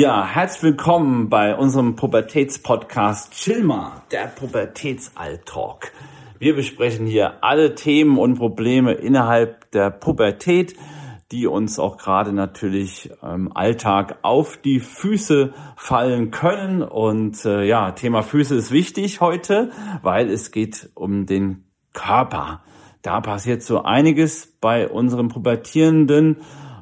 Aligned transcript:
Ja, 0.00 0.24
herzlich 0.24 0.62
willkommen 0.62 1.28
bei 1.28 1.54
unserem 1.54 1.94
Pubertätspodcast 1.94 3.34
Chilma, 3.34 4.00
der 4.10 4.28
Pubertätsalltalk. 4.28 5.92
Wir 6.38 6.56
besprechen 6.56 7.04
hier 7.04 7.44
alle 7.44 7.74
Themen 7.74 8.16
und 8.16 8.36
Probleme 8.36 8.94
innerhalb 8.94 9.70
der 9.72 9.90
Pubertät, 9.90 10.74
die 11.32 11.46
uns 11.46 11.78
auch 11.78 11.98
gerade 11.98 12.32
natürlich 12.32 13.10
im 13.20 13.54
Alltag 13.54 14.20
auf 14.22 14.56
die 14.56 14.80
Füße 14.80 15.52
fallen 15.76 16.30
können. 16.30 16.80
Und 16.80 17.44
äh, 17.44 17.64
ja, 17.64 17.90
Thema 17.90 18.22
Füße 18.22 18.54
ist 18.54 18.70
wichtig 18.70 19.20
heute, 19.20 19.70
weil 20.00 20.30
es 20.30 20.50
geht 20.50 20.88
um 20.94 21.26
den 21.26 21.64
Körper. 21.92 22.62
Da 23.02 23.20
passiert 23.20 23.62
so 23.62 23.82
einiges 23.82 24.46
bei 24.62 24.88
unseren 24.88 25.28
Pubertierenden 25.28 26.38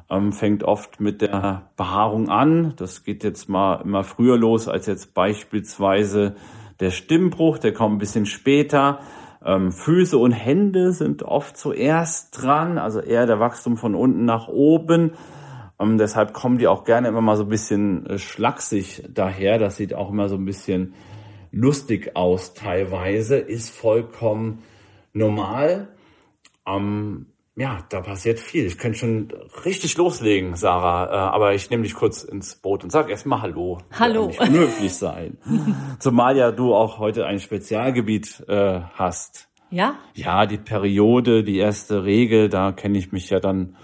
ähm, 0.09 0.33
fängt 0.33 0.63
oft 0.63 0.99
mit 0.99 1.21
der 1.21 1.69
Behaarung 1.77 2.29
an. 2.29 2.73
Das 2.77 3.03
geht 3.03 3.23
jetzt 3.23 3.49
mal 3.49 3.81
immer 3.81 4.03
früher 4.03 4.37
los 4.37 4.67
als 4.67 4.85
jetzt 4.87 5.13
beispielsweise 5.13 6.35
der 6.79 6.91
Stimmbruch, 6.91 7.57
der 7.57 7.73
kommt 7.73 7.95
ein 7.95 7.99
bisschen 7.99 8.25
später. 8.25 8.99
Ähm, 9.43 9.71
Füße 9.71 10.17
und 10.17 10.31
Hände 10.31 10.91
sind 10.91 11.23
oft 11.23 11.57
zuerst 11.57 12.41
dran, 12.41 12.77
also 12.77 12.99
eher 12.99 13.25
der 13.25 13.39
Wachstum 13.39 13.77
von 13.77 13.95
unten 13.95 14.25
nach 14.25 14.47
oben. 14.47 15.11
Ähm, 15.79 15.97
deshalb 15.97 16.33
kommen 16.33 16.57
die 16.57 16.67
auch 16.67 16.83
gerne 16.83 17.07
immer 17.07 17.21
mal 17.21 17.37
so 17.37 17.43
ein 17.43 17.49
bisschen 17.49 18.05
äh, 18.07 18.83
daher. 19.09 19.59
Das 19.59 19.77
sieht 19.77 19.93
auch 19.93 20.09
immer 20.09 20.27
so 20.27 20.35
ein 20.35 20.45
bisschen 20.45 20.93
lustig 21.51 22.15
aus 22.15 22.53
teilweise, 22.53 23.37
ist 23.37 23.69
vollkommen 23.69 24.63
normal. 25.13 25.87
Ähm, 26.67 27.27
ja, 27.59 27.83
da 27.89 27.99
passiert 27.99 28.39
viel. 28.39 28.65
Ich 28.65 28.77
könnte 28.77 28.99
schon 28.99 29.33
richtig 29.65 29.97
loslegen, 29.97 30.55
Sarah. 30.55 31.07
Äh, 31.07 31.35
aber 31.35 31.53
ich 31.53 31.69
nehme 31.69 31.83
dich 31.83 31.93
kurz 31.93 32.23
ins 32.23 32.55
Boot 32.55 32.85
und 32.85 32.89
sag 32.89 33.09
erstmal 33.09 33.41
Hallo. 33.41 33.79
Hallo. 33.91 34.27
Nicht 34.27 34.39
unhöflich 34.39 34.93
sein. 34.93 35.37
Zumal 35.99 36.37
ja 36.37 36.51
du 36.51 36.73
auch 36.73 36.99
heute 36.99 37.25
ein 37.25 37.39
Spezialgebiet 37.39 38.45
äh, 38.47 38.79
hast. 38.93 39.49
Ja? 39.71 39.99
Ja, 40.13 40.45
die 40.45 40.57
Periode, 40.57 41.43
die 41.43 41.57
erste 41.57 42.05
Regel, 42.05 42.47
da 42.47 42.71
kenne 42.71 42.97
ich 42.97 43.11
mich 43.11 43.29
ja 43.29 43.41
dann 43.41 43.75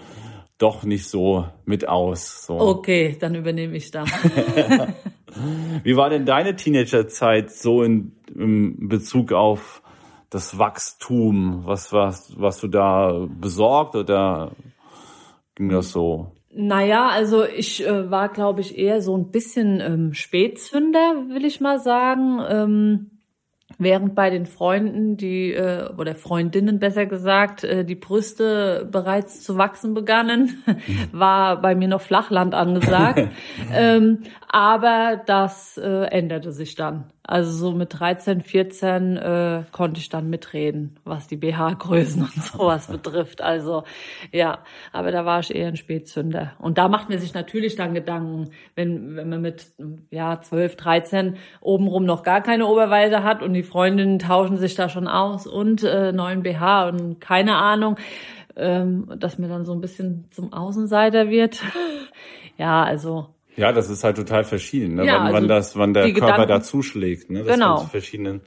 doch 0.56 0.84
nicht 0.84 1.06
so 1.06 1.46
mit 1.66 1.86
aus. 1.86 2.46
So. 2.46 2.58
Okay, 2.58 3.14
dann 3.20 3.34
übernehme 3.34 3.76
ich 3.76 3.90
da. 3.90 4.06
Wie 5.84 5.96
war 5.96 6.08
denn 6.08 6.24
deine 6.24 6.56
Teenagerzeit 6.56 7.50
so 7.50 7.82
in, 7.82 8.12
in 8.34 8.88
Bezug 8.88 9.34
auf 9.34 9.82
das 10.36 10.58
Wachstum? 10.58 11.62
Was 11.64 11.92
was 11.92 12.32
was 12.38 12.60
du 12.60 12.68
da 12.68 13.26
besorgt 13.28 13.96
oder 13.96 14.52
ging 15.54 15.70
das 15.70 15.90
so? 15.90 16.32
Naja, 16.50 17.08
also 17.08 17.44
ich 17.44 17.86
äh, 17.86 18.10
war, 18.10 18.28
glaube 18.30 18.60
ich, 18.60 18.78
eher 18.78 19.02
so 19.02 19.16
ein 19.16 19.30
bisschen 19.30 19.80
ähm, 19.80 20.14
Spätzünder, 20.14 21.24
will 21.28 21.44
ich 21.44 21.60
mal 21.60 21.78
sagen. 21.78 22.40
Ähm, 22.48 23.10
während 23.78 24.14
bei 24.14 24.30
den 24.30 24.46
Freunden, 24.46 25.16
die 25.16 25.52
äh, 25.52 25.90
oder 25.98 26.14
Freundinnen 26.14 26.78
besser 26.78 27.04
gesagt, 27.06 27.64
äh, 27.64 27.84
die 27.84 27.94
Brüste 27.94 28.88
bereits 28.90 29.42
zu 29.42 29.58
wachsen 29.58 29.92
begannen, 29.92 30.62
war 31.12 31.60
bei 31.60 31.74
mir 31.74 31.88
noch 31.88 32.00
Flachland 32.00 32.54
angesagt. 32.54 33.28
ähm, 33.74 34.20
aber 34.48 35.22
das 35.26 35.76
äh, 35.76 36.04
änderte 36.04 36.52
sich 36.52 36.74
dann. 36.74 37.12
Also 37.28 37.50
so 37.50 37.72
mit 37.72 37.98
13, 37.98 38.40
14 38.40 39.16
äh, 39.16 39.62
konnte 39.72 39.98
ich 39.98 40.08
dann 40.08 40.30
mitreden, 40.30 41.00
was 41.04 41.26
die 41.26 41.36
BH-Größen 41.36 42.22
und 42.34 42.44
sowas 42.44 42.86
betrifft. 42.86 43.42
Also 43.42 43.82
ja, 44.30 44.60
aber 44.92 45.10
da 45.10 45.24
war 45.24 45.40
ich 45.40 45.52
eher 45.52 45.66
ein 45.66 45.76
Spätzünder. 45.76 46.52
Und 46.60 46.78
da 46.78 46.88
macht 46.88 47.08
man 47.08 47.18
sich 47.18 47.34
natürlich 47.34 47.74
dann 47.74 47.94
Gedanken, 47.94 48.50
wenn, 48.76 49.16
wenn 49.16 49.28
man 49.28 49.42
mit 49.42 49.72
ja 50.10 50.40
12, 50.40 50.76
13 50.76 51.36
obenrum 51.60 52.04
noch 52.04 52.22
gar 52.22 52.42
keine 52.42 52.66
Oberweite 52.66 53.24
hat 53.24 53.42
und 53.42 53.54
die 53.54 53.64
Freundinnen 53.64 54.20
tauschen 54.20 54.56
sich 54.56 54.76
da 54.76 54.88
schon 54.88 55.08
aus 55.08 55.48
und 55.48 55.82
äh, 55.82 56.12
neuen 56.12 56.44
BH 56.44 56.88
und 56.90 57.20
keine 57.20 57.56
Ahnung, 57.56 57.96
ähm, 58.54 59.10
dass 59.18 59.38
mir 59.38 59.48
dann 59.48 59.64
so 59.64 59.72
ein 59.72 59.80
bisschen 59.80 60.26
zum 60.30 60.52
Außenseiter 60.52 61.28
wird. 61.28 61.60
ja, 62.56 62.84
also 62.84 63.35
ja, 63.56 63.72
das 63.72 63.90
ist 63.90 64.04
halt 64.04 64.16
total 64.16 64.44
verschieden, 64.44 64.96
ne? 64.96 65.06
ja, 65.06 65.14
wann, 65.14 65.22
also 65.22 65.34
wann, 65.34 65.48
das, 65.48 65.76
wann 65.76 65.94
der 65.94 66.04
Körper 66.12 66.26
Gedanken, 66.26 66.48
da 66.48 66.62
zuschlägt. 66.62 67.30
Ne? 67.30 67.44
Das 67.44 67.54
genau. 67.54 67.76
kann 67.76 67.84
zu 67.84 67.90
verschiedenen 67.90 68.40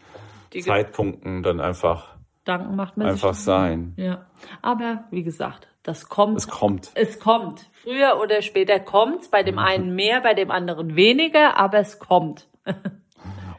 die 0.53 0.62
Zeitpunkten 0.62 1.44
dann 1.44 1.59
einfach, 1.59 2.16
Gedanken 2.50 2.75
macht 2.75 2.97
man 2.97 3.08
einfach 3.08 3.36
sein. 3.36 3.94
Ja, 3.98 4.25
aber 4.62 5.03
wie 5.12 5.24
gesagt, 5.24 5.68
das 5.84 6.09
kommt. 6.09 6.38
Es 6.38 6.48
kommt. 6.48 6.92
Es 6.96 7.19
kommt. 7.19 7.69
Früher 7.84 8.19
oder 8.22 8.42
später 8.42 8.80
kommt. 8.80 9.30
Bei 9.30 9.44
dem 9.44 9.56
mhm. 9.56 9.59
einen 9.59 9.96
mehr, 9.96 10.22
bei 10.22 10.34
dem 10.34 10.50
anderen 10.50 10.96
weniger, 10.96 11.58
aber 11.58 11.80
es 11.80 12.00
kommt. 12.00 12.48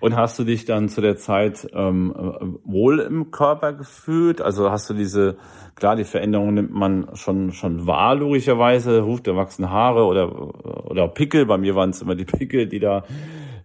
Und 0.01 0.17
hast 0.17 0.39
du 0.39 0.45
dich 0.45 0.65
dann 0.65 0.89
zu 0.89 1.01
der 1.01 1.17
Zeit 1.17 1.69
ähm, 1.75 2.59
wohl 2.65 3.01
im 3.01 3.31
Körper 3.31 3.75
gefühlt? 3.75 4.41
Also 4.41 4.71
hast 4.71 4.89
du 4.89 4.95
diese, 4.95 5.37
klar, 5.75 5.95
die 5.95 6.05
Veränderung 6.05 6.55
nimmt 6.55 6.73
man 6.73 7.15
schon 7.15 7.53
schon 7.53 7.87
wahr, 7.87 8.15
logischerweise. 8.15 9.05
Huch, 9.05 9.21
da 9.21 9.37
wachsen 9.37 9.71
Haare 9.71 10.05
oder, 10.05 10.91
oder 10.91 11.09
Pickel. 11.09 11.45
Bei 11.45 11.59
mir 11.59 11.75
waren 11.75 11.91
es 11.91 12.01
immer 12.01 12.15
die 12.15 12.25
Pickel, 12.25 12.67
die 12.67 12.79
da 12.79 13.05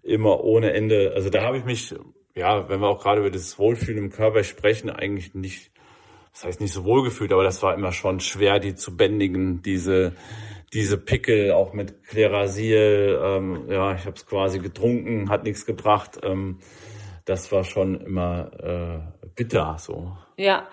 immer 0.03 0.43
ohne 0.43 0.73
Ende. 0.73 1.13
Also 1.15 1.29
da 1.29 1.43
habe 1.43 1.57
ich 1.57 1.65
mich, 1.65 1.95
ja, 2.35 2.67
wenn 2.69 2.81
wir 2.81 2.87
auch 2.87 3.01
gerade 3.01 3.21
über 3.21 3.31
das 3.31 3.57
Wohlfühlen 3.57 4.05
im 4.05 4.11
Körper 4.11 4.43
sprechen, 4.43 4.89
eigentlich 4.89 5.33
nicht, 5.35 5.71
das 6.33 6.43
heißt 6.43 6.61
nicht 6.61 6.73
so 6.73 6.83
wohlgefühlt, 6.83 7.31
aber 7.31 7.43
das 7.43 7.63
war 7.63 7.73
immer 7.73 7.93
schon 7.93 8.19
schwer, 8.19 8.59
die 8.59 8.75
zu 8.75 8.95
bändigen, 8.97 9.61
diese 9.61 10.13
diese 10.73 10.97
Pickel 10.97 11.51
auch 11.51 11.73
mit 11.73 12.03
Klerasil, 12.03 13.19
ähm, 13.21 13.65
ja, 13.69 13.93
ich 13.93 14.05
habe 14.05 14.15
es 14.15 14.25
quasi 14.25 14.59
getrunken, 14.59 15.29
hat 15.29 15.43
nichts 15.43 15.65
gebracht. 15.65 16.19
Ähm, 16.23 16.59
das 17.25 17.51
war 17.51 17.63
schon 17.63 17.99
immer 18.01 18.51
äh, 19.23 19.27
bitter 19.35 19.77
so. 19.79 20.15
Ja, 20.37 20.67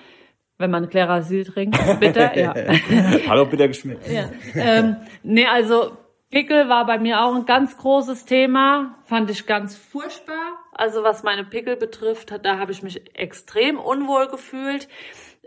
wenn 0.58 0.70
man 0.70 0.88
Klerasil 0.88 1.44
trinkt, 1.44 1.78
bitter, 2.00 2.36
ja. 2.38 2.54
Hat 3.28 3.38
auch 3.38 3.48
bitter 3.48 3.68
geschmeckt. 3.68 4.06
Ja. 4.08 4.30
Ähm, 4.54 4.96
nee, 5.22 5.46
also 5.46 5.96
Pickel 6.30 6.68
war 6.68 6.86
bei 6.86 6.98
mir 6.98 7.22
auch 7.22 7.34
ein 7.34 7.46
ganz 7.46 7.76
großes 7.76 8.24
Thema, 8.24 8.96
fand 9.04 9.30
ich 9.30 9.46
ganz 9.46 9.76
furchtbar. 9.76 10.58
Also 10.72 11.02
was 11.02 11.22
meine 11.22 11.44
Pickel 11.44 11.76
betrifft, 11.76 12.32
da 12.42 12.58
habe 12.58 12.72
ich 12.72 12.82
mich 12.82 13.02
extrem 13.18 13.78
unwohl 13.78 14.28
gefühlt. 14.28 14.88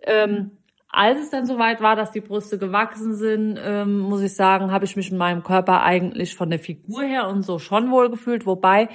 Ähm, 0.03 0.51
als 0.95 1.19
es 1.19 1.29
dann 1.29 1.45
soweit 1.45 1.81
war, 1.81 1.97
dass 1.97 2.11
die 2.11 2.21
Brüste 2.21 2.57
gewachsen 2.57 3.15
sind, 3.15 3.59
ähm, 3.61 3.99
muss 3.99 4.21
ich 4.21 4.33
sagen, 4.33 4.71
habe 4.71 4.85
ich 4.85 4.95
mich 4.95 5.11
in 5.11 5.17
meinem 5.17 5.43
Körper 5.43 5.83
eigentlich 5.83 6.35
von 6.35 6.49
der 6.49 6.59
Figur 6.59 7.03
her 7.03 7.27
und 7.27 7.43
so 7.43 7.59
schon 7.59 7.91
wohl 7.91 8.09
gefühlt, 8.09 8.45
wobei 8.45 8.87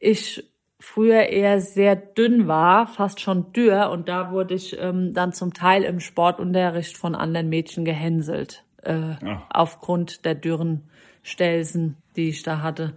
ich 0.00 0.44
früher 0.80 1.28
eher 1.28 1.60
sehr 1.60 1.94
dünn 1.94 2.48
war, 2.48 2.88
fast 2.88 3.20
schon 3.20 3.52
dürr. 3.52 3.90
Und 3.90 4.08
da 4.08 4.32
wurde 4.32 4.54
ich 4.54 4.76
ähm, 4.80 5.14
dann 5.14 5.32
zum 5.32 5.54
Teil 5.54 5.84
im 5.84 6.00
Sportunterricht 6.00 6.96
von 6.96 7.14
anderen 7.14 7.48
Mädchen 7.48 7.84
gehänselt, 7.84 8.64
äh, 8.82 9.14
aufgrund 9.48 10.24
der 10.24 10.34
dürren 10.34 10.90
Stelzen, 11.22 11.96
die 12.16 12.28
ich 12.28 12.42
da 12.42 12.60
hatte. 12.60 12.94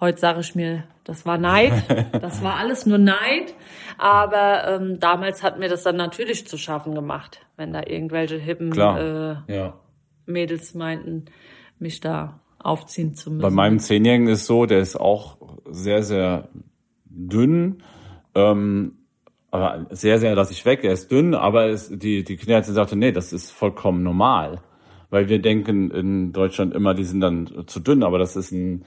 Heute 0.00 0.18
sage 0.20 0.40
ich 0.40 0.54
mir, 0.54 0.84
das 1.04 1.26
war 1.26 1.38
Neid, 1.38 1.72
das 2.12 2.42
war 2.42 2.56
alles 2.56 2.86
nur 2.86 2.98
Neid. 2.98 3.54
Aber 3.98 4.68
ähm, 4.68 5.00
damals 5.00 5.42
hat 5.42 5.58
mir 5.58 5.68
das 5.68 5.82
dann 5.82 5.96
natürlich 5.96 6.46
zu 6.46 6.56
schaffen 6.56 6.94
gemacht, 6.94 7.40
wenn 7.56 7.72
da 7.72 7.82
irgendwelche 7.84 8.36
hippen 8.36 8.72
äh, 8.72 9.36
ja. 9.52 9.74
Mädels 10.26 10.74
meinten, 10.74 11.24
mich 11.78 12.00
da 12.00 12.40
aufziehen 12.60 13.14
zu 13.14 13.30
müssen. 13.30 13.42
Bei 13.42 13.50
meinem 13.50 13.80
Zehnjährigen 13.80 14.28
ist 14.28 14.46
so, 14.46 14.66
der 14.66 14.78
ist 14.78 14.96
auch 14.96 15.36
sehr, 15.68 16.02
sehr 16.02 16.48
dünn. 17.04 17.82
Ähm, 18.34 18.92
aber 19.50 19.86
sehr, 19.90 20.18
sehr 20.18 20.34
lasse 20.34 20.52
ich 20.52 20.64
weg. 20.64 20.84
Er 20.84 20.92
ist 20.92 21.10
dünn, 21.10 21.34
aber 21.34 21.68
es, 21.68 21.88
die, 21.88 22.22
die 22.22 22.36
Kinderärztin 22.36 22.74
sagte, 22.74 22.96
nee, 22.96 23.12
das 23.12 23.32
ist 23.32 23.50
vollkommen 23.50 24.02
normal. 24.02 24.60
Weil 25.10 25.28
wir 25.28 25.40
denken 25.40 25.90
in 25.90 26.32
Deutschland 26.32 26.74
immer, 26.74 26.94
die 26.94 27.04
sind 27.04 27.20
dann 27.20 27.64
zu 27.66 27.80
dünn, 27.80 28.02
aber 28.02 28.18
das 28.18 28.36
ist 28.36 28.52
ein 28.52 28.84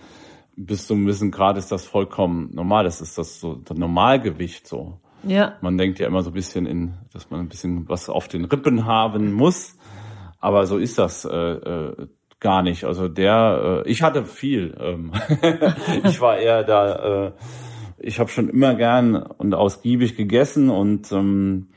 bis 0.56 0.88
zu 0.88 0.94
einem 0.94 1.06
gewissen 1.06 1.32
Grad 1.32 1.58
ist 1.58 1.72
das 1.72 1.86
vollkommen 1.86 2.50
normal. 2.54 2.84
Das 2.84 3.02
ist 3.02 3.18
das 3.18 3.40
so 3.40 3.56
das 3.56 3.78
Normalgewicht 3.78 4.68
so. 4.68 5.00
Ja. 5.24 5.58
Man 5.62 5.78
denkt 5.78 6.00
ja 6.00 6.08
immer 6.08 6.24
so 6.24 6.32
ein 6.32 6.34
bisschen 6.34 6.66
in, 6.66 6.96
dass 7.14 7.30
man 7.30 7.42
ein 7.42 7.50
bisschen 7.50 7.88
was 7.88 8.10
auf 8.10 8.28
den 8.28 8.46
Rippen 8.46 8.86
haben 8.86 9.32
muss, 9.32 9.78
aber 10.40 10.66
so 10.66 10.78
ist 10.78 10.98
das 10.98 11.26
äh, 11.26 11.30
äh, 11.30 12.08
gar 12.40 12.64
nicht. 12.64 12.86
Also 12.86 13.08
der, 13.08 13.84
äh, 13.86 13.90
ich 13.90 14.02
hatte 14.02 14.26
viel. 14.26 14.76
Ähm, 14.80 15.14
ich 16.04 16.20
war 16.20 16.38
eher 16.38 16.64
da. 16.64 17.28
Äh, 17.28 17.32
ich 18.04 18.20
habe 18.20 18.30
schon 18.30 18.50
immer 18.50 18.74
gern 18.74 19.16
und 19.16 19.54
ausgiebig 19.54 20.18
gegessen 20.18 20.72
und 20.72 21.12
ähm, 21.12 21.70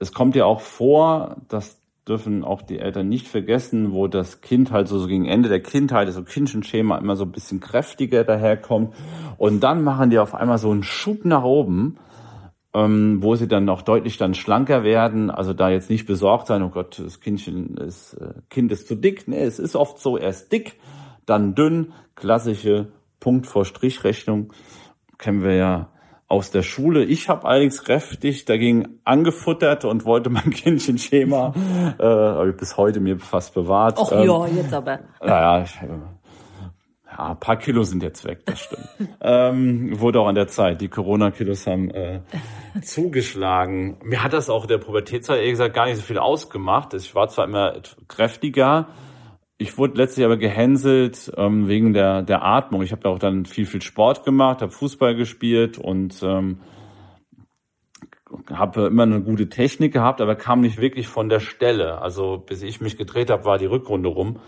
es 0.00 0.12
kommt 0.12 0.34
ja 0.34 0.44
auch 0.44 0.60
vor, 0.60 1.36
dass 1.48 1.79
dürfen 2.10 2.42
auch 2.42 2.62
die 2.62 2.80
Eltern 2.80 3.08
nicht 3.08 3.28
vergessen, 3.28 3.92
wo 3.92 4.08
das 4.08 4.40
Kind 4.40 4.72
halt 4.72 4.88
so, 4.88 4.98
so 4.98 5.06
gegen 5.06 5.26
Ende 5.26 5.48
der 5.48 5.62
Kindheit, 5.62 6.12
so 6.12 6.24
Kindchenschema 6.24 6.98
immer 6.98 7.14
so 7.14 7.24
ein 7.24 7.30
bisschen 7.30 7.60
kräftiger 7.60 8.24
daherkommt. 8.24 8.94
Und 9.38 9.60
dann 9.60 9.84
machen 9.84 10.10
die 10.10 10.18
auf 10.18 10.34
einmal 10.34 10.58
so 10.58 10.72
einen 10.72 10.82
Schub 10.82 11.24
nach 11.24 11.44
oben, 11.44 11.98
ähm, 12.74 13.22
wo 13.22 13.36
sie 13.36 13.46
dann 13.46 13.64
noch 13.64 13.82
deutlich 13.82 14.18
dann 14.18 14.34
schlanker 14.34 14.82
werden. 14.82 15.30
Also 15.30 15.54
da 15.54 15.70
jetzt 15.70 15.88
nicht 15.88 16.06
besorgt 16.06 16.48
sein, 16.48 16.62
oh 16.64 16.70
Gott, 16.70 16.98
das 16.98 17.20
Kindchen 17.20 17.76
ist, 17.76 18.14
äh, 18.14 18.34
Kind 18.50 18.72
ist 18.72 18.88
zu 18.88 18.96
dick. 18.96 19.28
Nee, 19.28 19.44
es 19.44 19.60
ist 19.60 19.76
oft 19.76 20.00
so, 20.00 20.16
er 20.16 20.30
ist 20.30 20.50
dick. 20.50 20.80
dann 21.26 21.54
dünn, 21.54 21.92
klassische 22.16 22.88
Punkt 23.20 23.46
vor 23.46 23.64
Strichrechnung, 23.64 24.52
kennen 25.16 25.44
wir 25.44 25.54
ja 25.54 25.92
aus 26.30 26.52
der 26.52 26.62
Schule. 26.62 27.04
Ich 27.04 27.28
habe 27.28 27.46
allerdings 27.46 27.82
kräftig 27.82 28.44
dagegen 28.44 29.00
angefuttert 29.04 29.84
und 29.84 30.04
wollte 30.04 30.30
mein 30.30 30.50
Kindchenschema 30.50 31.52
äh, 31.98 32.02
habe 32.02 32.50
ich 32.50 32.56
bis 32.56 32.76
heute 32.76 33.00
mir 33.00 33.18
fast 33.18 33.52
bewahrt. 33.52 33.98
Ach 34.00 34.12
ähm, 34.12 34.28
ja, 34.28 34.46
jetzt 34.46 34.72
aber. 34.72 35.00
Naja, 35.20 35.62
ich, 35.64 35.74
ja, 35.74 37.30
ein 37.30 37.40
paar 37.40 37.56
Kilo 37.56 37.82
sind 37.82 38.04
jetzt 38.04 38.24
weg, 38.24 38.46
das 38.46 38.60
stimmt. 38.60 38.88
ähm, 39.20 39.98
wurde 39.98 40.20
auch 40.20 40.28
an 40.28 40.36
der 40.36 40.46
Zeit. 40.46 40.80
Die 40.80 40.88
Corona-Kilos 40.88 41.66
haben 41.66 41.90
äh, 41.90 42.20
zugeschlagen. 42.80 43.98
Mir 44.04 44.22
hat 44.22 44.32
das 44.32 44.48
auch 44.48 44.66
der 44.66 44.78
Pubertätszeit 44.78 45.38
ehrlich 45.38 45.54
gesagt 45.54 45.74
gar 45.74 45.86
nicht 45.86 45.96
so 45.96 46.02
viel 46.02 46.18
ausgemacht. 46.18 46.94
Ich 46.94 47.12
war 47.16 47.28
zwar 47.28 47.46
immer 47.46 47.74
kräftiger, 48.06 48.86
ich 49.60 49.76
wurde 49.76 49.98
letztlich 49.98 50.24
aber 50.24 50.38
gehänselt 50.38 51.30
ähm, 51.36 51.68
wegen 51.68 51.92
der, 51.92 52.22
der 52.22 52.42
Atmung. 52.42 52.80
Ich 52.80 52.92
habe 52.92 53.06
auch 53.06 53.18
dann 53.18 53.44
viel, 53.44 53.66
viel 53.66 53.82
Sport 53.82 54.24
gemacht, 54.24 54.62
habe 54.62 54.72
Fußball 54.72 55.14
gespielt 55.14 55.76
und 55.76 56.22
ähm, 56.22 56.60
habe 58.50 58.86
immer 58.86 59.02
eine 59.02 59.20
gute 59.20 59.50
Technik 59.50 59.92
gehabt, 59.92 60.22
aber 60.22 60.34
kam 60.34 60.62
nicht 60.62 60.80
wirklich 60.80 61.08
von 61.08 61.28
der 61.28 61.40
Stelle. 61.40 62.00
Also 62.00 62.38
bis 62.38 62.62
ich 62.62 62.80
mich 62.80 62.96
gedreht 62.96 63.28
habe, 63.28 63.44
war 63.44 63.58
die 63.58 63.66
Rückrunde 63.66 64.08
rum, 64.08 64.38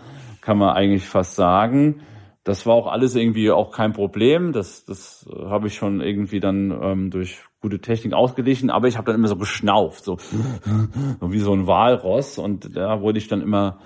kann 0.41 0.57
man 0.57 0.75
eigentlich 0.75 1.07
fast 1.07 1.35
sagen. 1.35 2.01
Das 2.43 2.65
war 2.65 2.73
auch 2.73 2.87
alles 2.87 3.13
irgendwie 3.13 3.51
auch 3.51 3.71
kein 3.71 3.93
Problem. 3.93 4.51
Das, 4.51 4.83
das 4.83 5.29
habe 5.31 5.67
ich 5.67 5.75
schon 5.75 6.01
irgendwie 6.01 6.39
dann 6.39 6.71
ähm, 6.81 7.11
durch 7.11 7.43
gute 7.61 7.79
Technik 7.79 8.13
ausgeglichen, 8.13 8.71
aber 8.71 8.87
ich 8.87 8.97
habe 8.97 9.05
dann 9.05 9.15
immer 9.15 9.27
so 9.27 9.37
geschnauft, 9.37 10.05
so, 10.05 10.17
so 11.19 11.31
wie 11.31 11.39
so 11.39 11.53
ein 11.53 11.67
Walross 11.67 12.39
und 12.39 12.75
da 12.75 12.99
wurde 13.01 13.19
ich 13.19 13.27
dann 13.27 13.41
immer 13.41 13.77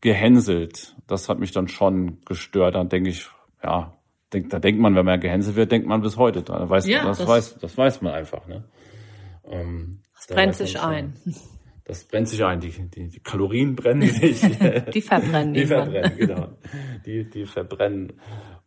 gehänselt. 0.00 0.96
Das 1.06 1.28
hat 1.28 1.38
mich 1.38 1.52
dann 1.52 1.68
schon 1.68 2.20
gestört. 2.24 2.74
Dann 2.74 2.88
denke 2.88 3.10
ich, 3.10 3.28
ja, 3.62 3.98
denk, 4.32 4.50
da 4.50 4.58
denkt 4.58 4.80
man, 4.80 4.94
wenn 4.94 5.04
man 5.04 5.20
gehänselt 5.20 5.56
wird, 5.56 5.72
denkt 5.72 5.86
man 5.86 6.02
bis 6.02 6.16
heute. 6.16 6.42
Da 6.42 6.68
weiß, 6.68 6.86
ja, 6.86 7.04
das, 7.04 7.18
das, 7.18 7.28
weiß, 7.28 7.58
das 7.58 7.76
weiß 7.76 8.02
man 8.02 8.14
einfach. 8.14 8.46
Ne? 8.46 8.64
Ähm, 9.44 10.02
das 10.14 10.26
da 10.26 10.34
brennt 10.34 10.54
sich 10.54 10.80
ein. 10.80 11.14
Das 11.84 12.04
brennt 12.04 12.28
sich 12.28 12.44
ein. 12.44 12.60
Die, 12.60 12.70
die, 12.70 13.08
die 13.08 13.20
Kalorien 13.20 13.74
brennen 13.74 14.08
sich. 14.08 14.40
die 14.94 15.00
verbrennen. 15.00 15.54
Die 15.54 15.66
verbrennen, 15.66 16.16
genau. 16.16 16.48
Die, 17.06 17.28
die 17.28 17.46
verbrennen 17.46 18.12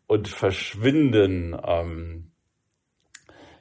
und 0.08 0.28
verschwinden. 0.28 1.56
Ähm, 1.64 2.32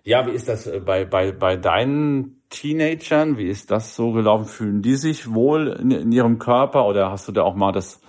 ja, 0.03 0.27
wie 0.27 0.31
ist 0.31 0.49
das 0.49 0.67
äh, 0.67 0.81
bei, 0.81 1.05
bei, 1.05 1.33
bei 1.33 1.57
deinen 1.57 2.40
Teenagern? 2.51 3.39
Wie 3.39 3.49
ist 3.49 3.71
das 3.71 3.97
so 3.97 4.13
gelaufen? 4.13 4.47
Fühlen 4.47 4.83
die 4.83 4.97
sich 4.97 5.33
wohl 5.33 5.69
in, 5.69 5.91
in 5.91 6.13
ihrem 6.13 6.39
Körper 6.39 6.87
oder 6.87 7.11
hast 7.11 7.29
du 7.29 7.33
da 7.33 7.43
auch 7.43 7.55
mal 7.55 7.73
das, 7.73 8.01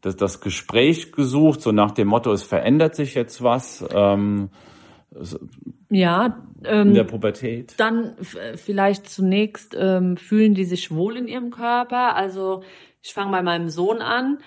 das, 0.00 0.16
das 0.16 0.40
Gespräch 0.40 1.12
gesucht, 1.12 1.60
so 1.60 1.72
nach 1.72 1.90
dem 1.90 2.08
Motto, 2.08 2.32
es 2.32 2.42
verändert 2.42 2.94
sich 2.94 3.14
jetzt 3.14 3.42
was? 3.42 3.84
Ähm, 3.92 4.48
ja, 5.90 6.38
ähm, 6.64 6.88
in 6.88 6.94
der 6.94 7.04
Pubertät. 7.04 7.74
Dann 7.78 8.16
vielleicht 8.54 9.08
zunächst 9.08 9.76
ähm, 9.78 10.16
fühlen 10.16 10.54
die 10.54 10.64
sich 10.64 10.94
wohl 10.94 11.16
in 11.16 11.26
ihrem 11.26 11.50
Körper. 11.50 12.14
Also 12.14 12.62
ich 13.02 13.12
fange 13.12 13.32
bei 13.32 13.42
meinem 13.42 13.68
Sohn 13.68 14.00
an. 14.00 14.38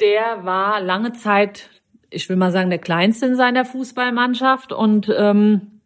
Der 0.00 0.44
war 0.44 0.80
lange 0.80 1.12
Zeit, 1.12 1.68
ich 2.10 2.28
will 2.28 2.36
mal 2.36 2.52
sagen, 2.52 2.70
der 2.70 2.78
kleinste 2.78 3.26
in 3.26 3.36
seiner 3.36 3.64
Fußballmannschaft 3.64 4.72
und 4.72 5.12
ähm, 5.14 5.80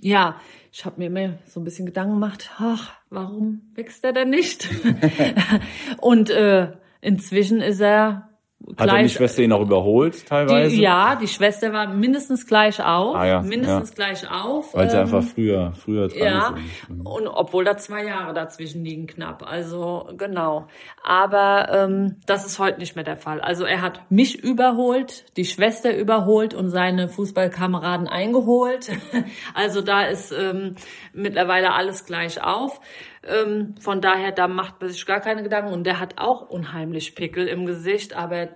ja, 0.00 0.36
ich 0.78 0.84
habe 0.84 1.00
mir 1.00 1.06
immer 1.06 1.38
so 1.44 1.58
ein 1.58 1.64
bisschen 1.64 1.86
Gedanken 1.86 2.14
gemacht, 2.14 2.52
ach, 2.58 2.92
warum 3.10 3.62
wächst 3.74 4.04
er 4.04 4.12
denn 4.12 4.30
nicht? 4.30 4.68
und 6.00 6.30
äh, 6.30 6.70
inzwischen 7.00 7.60
ist 7.60 7.80
er 7.80 8.27
hat 8.76 9.00
die 9.00 9.08
Schwester 9.08 9.42
ihn 9.42 9.52
auch 9.52 9.60
überholt 9.60 10.26
teilweise? 10.26 10.74
Die, 10.74 10.82
ja, 10.82 11.14
die 11.14 11.28
Schwester 11.28 11.72
war 11.72 11.94
mindestens 11.94 12.46
gleich 12.46 12.82
auf. 12.82 13.14
Ah, 13.14 13.26
ja, 13.26 13.40
mindestens 13.40 13.90
ja. 13.90 13.94
gleich 13.94 14.30
auf. 14.30 14.74
Weil 14.74 14.90
sie 14.90 14.96
ähm, 14.96 15.02
einfach 15.02 15.22
früher, 15.22 15.72
früher 15.74 16.08
dran 16.08 16.18
ja, 16.18 16.54
sind. 16.88 17.06
Und 17.06 17.28
obwohl 17.28 17.64
da 17.64 17.76
zwei 17.76 18.04
Jahre 18.04 18.34
dazwischen 18.34 18.84
liegen 18.84 19.06
knapp. 19.06 19.48
Also 19.48 20.08
genau. 20.16 20.66
Aber 21.04 21.68
ähm, 21.72 22.16
das 22.26 22.46
ist 22.46 22.58
heute 22.58 22.80
nicht 22.80 22.96
mehr 22.96 23.04
der 23.04 23.16
Fall. 23.16 23.40
Also 23.40 23.64
er 23.64 23.80
hat 23.80 24.10
mich 24.10 24.42
überholt, 24.42 25.24
die 25.36 25.44
Schwester 25.44 25.96
überholt 25.96 26.52
und 26.52 26.70
seine 26.70 27.08
Fußballkameraden 27.08 28.08
eingeholt. 28.08 28.90
also 29.54 29.82
da 29.82 30.02
ist 30.02 30.32
ähm, 30.32 30.74
mittlerweile 31.12 31.74
alles 31.74 32.06
gleich 32.06 32.42
auf. 32.42 32.80
Ähm, 33.26 33.74
von 33.80 34.00
daher, 34.00 34.32
da 34.32 34.48
macht 34.48 34.80
man 34.80 34.90
sich 34.90 35.04
gar 35.06 35.20
keine 35.20 35.42
Gedanken. 35.42 35.72
Und 35.72 35.84
der 35.84 36.00
hat 36.00 36.18
auch 36.18 36.48
unheimlich 36.48 37.14
Pickel 37.14 37.46
im 37.48 37.66
Gesicht, 37.66 38.14
aber 38.14 38.48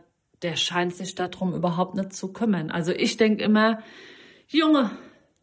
der 0.43 0.57
scheint 0.57 0.95
sich 0.95 1.15
darum 1.15 1.55
überhaupt 1.55 1.95
nicht 1.95 2.13
zu 2.13 2.33
kümmern. 2.33 2.71
Also 2.71 2.93
ich 2.93 3.17
denke 3.17 3.45
immer, 3.45 3.83
Junge, 4.49 4.91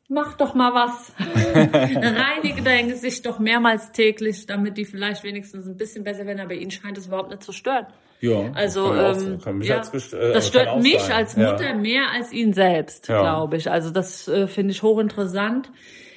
mach 0.08 0.36
doch 0.36 0.54
mal 0.54 0.74
was. 0.74 1.14
Reinige 1.56 2.62
dein 2.62 2.90
Gesicht 2.90 3.26
doch 3.26 3.40
mehrmals 3.40 3.92
täglich, 3.92 4.46
damit 4.46 4.78
die 4.78 4.86
vielleicht 4.86 5.24
wenigstens 5.24 5.68
ein 5.68 5.78
bisschen 5.78 6.04
besser 6.04 6.26
werden. 6.26 6.42
Aber 6.42 6.54
ihn 6.54 6.72
scheint 6.72 6.98
es 6.98 7.08
überhaupt 7.08 7.30
nicht 7.30 7.44
zu 7.44 7.54
stören. 7.54 7.88
Ja, 8.22 8.52
also 8.54 8.94
ähm, 8.94 9.62
ja, 9.62 9.78
als, 9.78 10.12
äh, 10.12 10.34
das 10.34 10.50
stört 10.50 10.82
mich 10.82 11.14
als 11.14 11.38
Mutter 11.38 11.70
ja. 11.70 11.74
mehr 11.74 12.12
als 12.12 12.34
ihn 12.34 12.52
selbst, 12.52 13.08
ja. 13.08 13.22
glaube 13.22 13.56
ich. 13.56 13.72
Also 13.72 13.92
das 13.92 14.28
äh, 14.28 14.48
finde 14.48 14.72
ich 14.72 14.84
hochinteressant. 14.84 15.72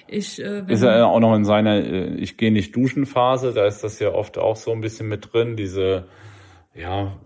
Ich, 0.06 0.42
äh, 0.42 0.64
ist 0.68 0.82
er 0.82 1.06
auch 1.06 1.20
noch 1.20 1.34
in 1.34 1.44
seiner 1.44 1.76
äh, 1.76 2.14
Ich 2.16 2.36
gehe 2.36 2.52
nicht 2.52 2.74
duschen 2.76 3.06
Phase, 3.06 3.52
da 3.52 3.66
ist 3.66 3.82
das 3.84 3.98
ja 3.98 4.12
oft 4.12 4.38
auch 4.38 4.56
so 4.56 4.72
ein 4.72 4.80
bisschen 4.80 5.08
mit 5.08 5.32
drin, 5.32 5.56
diese, 5.56 6.06
ja, 6.74 7.16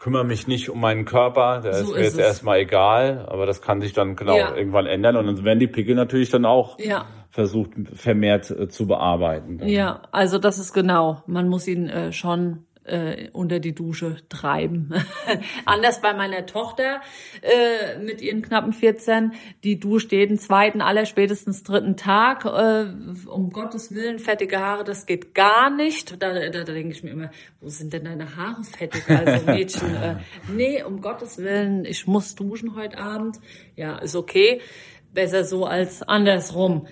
kümmere 0.00 0.24
mich 0.24 0.48
nicht 0.48 0.70
um 0.70 0.80
meinen 0.80 1.04
Körper, 1.04 1.60
der 1.60 1.74
so 1.74 1.92
ist 1.92 1.94
mir 1.94 2.02
jetzt 2.04 2.14
es. 2.14 2.18
erstmal 2.18 2.60
egal, 2.60 3.26
aber 3.28 3.46
das 3.46 3.60
kann 3.60 3.80
sich 3.80 3.92
dann 3.92 4.16
genau 4.16 4.36
ja. 4.36 4.54
irgendwann 4.56 4.86
ändern 4.86 5.16
und 5.16 5.26
dann 5.26 5.44
werden 5.44 5.58
die 5.58 5.66
Pickel 5.66 5.94
natürlich 5.94 6.30
dann 6.30 6.46
auch 6.46 6.78
ja. 6.78 7.04
versucht 7.28 7.72
vermehrt 7.94 8.50
äh, 8.50 8.68
zu 8.68 8.86
bearbeiten. 8.86 9.58
Dann. 9.58 9.68
Ja, 9.68 10.02
also 10.10 10.38
das 10.38 10.58
ist 10.58 10.72
genau, 10.72 11.22
man 11.26 11.48
muss 11.48 11.68
ihn 11.68 11.88
äh, 11.88 12.12
schon 12.12 12.64
äh, 12.90 13.30
unter 13.32 13.60
die 13.60 13.74
Dusche 13.74 14.16
treiben. 14.28 14.92
Anders 15.64 16.00
bei 16.00 16.12
meiner 16.12 16.46
Tochter 16.46 17.00
äh, 17.42 17.98
mit 17.98 18.20
ihren 18.20 18.42
knappen 18.42 18.72
14, 18.72 19.32
die 19.64 19.78
duscht 19.78 20.12
jeden 20.12 20.38
zweiten, 20.38 20.80
aller 20.80 21.06
spätestens 21.06 21.62
dritten 21.62 21.96
Tag. 21.96 22.44
Äh, 22.44 23.28
um 23.28 23.50
Gottes 23.50 23.94
Willen, 23.94 24.18
fettige 24.18 24.58
Haare, 24.58 24.84
das 24.84 25.06
geht 25.06 25.34
gar 25.34 25.70
nicht. 25.70 26.20
Da, 26.20 26.32
da, 26.32 26.50
da 26.50 26.64
denke 26.64 26.92
ich 26.92 27.02
mir 27.02 27.10
immer, 27.10 27.30
wo 27.60 27.68
sind 27.68 27.92
denn 27.92 28.04
deine 28.04 28.36
Haare 28.36 28.64
fettig? 28.64 29.08
Also 29.08 29.46
Mädchen, 29.46 29.94
äh, 29.94 30.16
nee, 30.48 30.82
um 30.82 31.00
Gottes 31.00 31.38
Willen, 31.38 31.84
ich 31.84 32.06
muss 32.06 32.34
duschen 32.34 32.74
heute 32.74 32.98
Abend. 32.98 33.38
Ja, 33.76 33.98
ist 33.98 34.16
okay 34.16 34.60
besser 35.12 35.44
so 35.44 35.66
als 35.66 36.02
andersrum. 36.02 36.86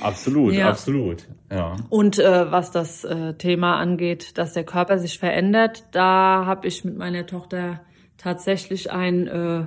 Absolut, 0.00 0.54
ja. 0.54 0.68
absolut. 0.68 1.24
Ja. 1.50 1.76
Und 1.90 2.18
äh, 2.18 2.50
was 2.50 2.70
das 2.70 3.04
äh, 3.04 3.34
Thema 3.34 3.76
angeht, 3.76 4.36
dass 4.38 4.52
der 4.52 4.64
Körper 4.64 4.98
sich 4.98 5.18
verändert, 5.18 5.84
da 5.92 6.44
habe 6.44 6.66
ich 6.66 6.84
mit 6.84 6.96
meiner 6.96 7.26
Tochter 7.26 7.80
tatsächlich 8.18 8.90
ein 8.90 9.26
äh, 9.28 9.66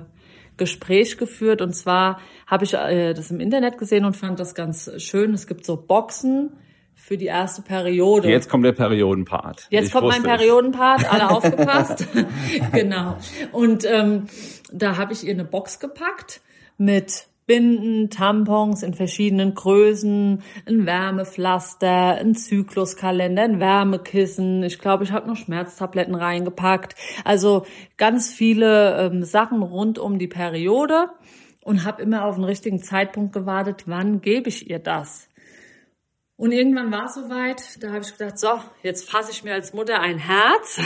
Gespräch 0.57 1.17
geführt. 1.17 1.61
Und 1.61 1.73
zwar 1.73 2.19
habe 2.45 2.65
ich 2.65 2.73
äh, 2.73 3.13
das 3.13 3.31
im 3.31 3.39
Internet 3.39 3.77
gesehen 3.77 4.05
und 4.05 4.15
fand 4.15 4.39
das 4.39 4.53
ganz 4.53 4.91
schön. 4.97 5.33
Es 5.33 5.47
gibt 5.47 5.65
so 5.65 5.77
Boxen 5.77 6.51
für 6.95 7.17
die 7.17 7.27
erste 7.27 7.61
Periode. 7.61 8.29
Jetzt 8.29 8.49
kommt 8.49 8.65
der 8.65 8.73
Periodenpart. 8.73 9.67
Jetzt 9.69 9.87
ich 9.87 9.93
kommt 9.93 10.09
mein 10.09 10.21
Periodenpart, 10.21 11.11
alle 11.11 11.29
aufgepasst. 11.35 12.05
genau. 12.73 13.17
Und 13.53 13.85
ähm, 13.85 14.27
da 14.71 14.97
habe 14.97 15.13
ich 15.13 15.25
ihr 15.25 15.33
eine 15.33 15.45
Box 15.45 15.79
gepackt 15.79 16.41
mit 16.77 17.28
Binden, 17.49 18.11
Tampons 18.11 18.83
in 18.83 18.93
verschiedenen 18.93 19.55
Größen, 19.55 20.43
ein 20.67 20.85
Wärmepflaster, 20.85 22.17
ein 22.19 22.35
Zykluskalender, 22.35 23.41
ein 23.41 23.59
Wärmekissen. 23.59 24.61
Ich 24.61 24.77
glaube, 24.77 25.03
ich 25.03 25.11
habe 25.11 25.27
noch 25.27 25.35
Schmerztabletten 25.35 26.13
reingepackt. 26.13 26.93
Also 27.25 27.65
ganz 27.97 28.31
viele 28.31 28.99
ähm, 28.99 29.23
Sachen 29.23 29.63
rund 29.63 29.97
um 29.97 30.19
die 30.19 30.27
Periode 30.27 31.09
und 31.63 31.85
habe 31.85 32.03
immer 32.03 32.25
auf 32.25 32.35
den 32.35 32.43
richtigen 32.43 32.83
Zeitpunkt 32.83 33.33
gewartet, 33.33 33.85
wann 33.87 34.21
gebe 34.21 34.47
ich 34.47 34.69
ihr 34.69 34.77
das. 34.77 35.27
Und 36.35 36.51
irgendwann 36.51 36.91
war 36.91 37.05
es 37.05 37.15
soweit, 37.15 37.83
da 37.83 37.87
habe 37.87 38.01
ich 38.01 38.15
gedacht, 38.15 38.37
so, 38.37 38.59
jetzt 38.83 39.09
fasse 39.09 39.31
ich 39.31 39.43
mir 39.43 39.55
als 39.55 39.73
Mutter 39.73 39.99
ein 39.99 40.19
Herz 40.19 40.79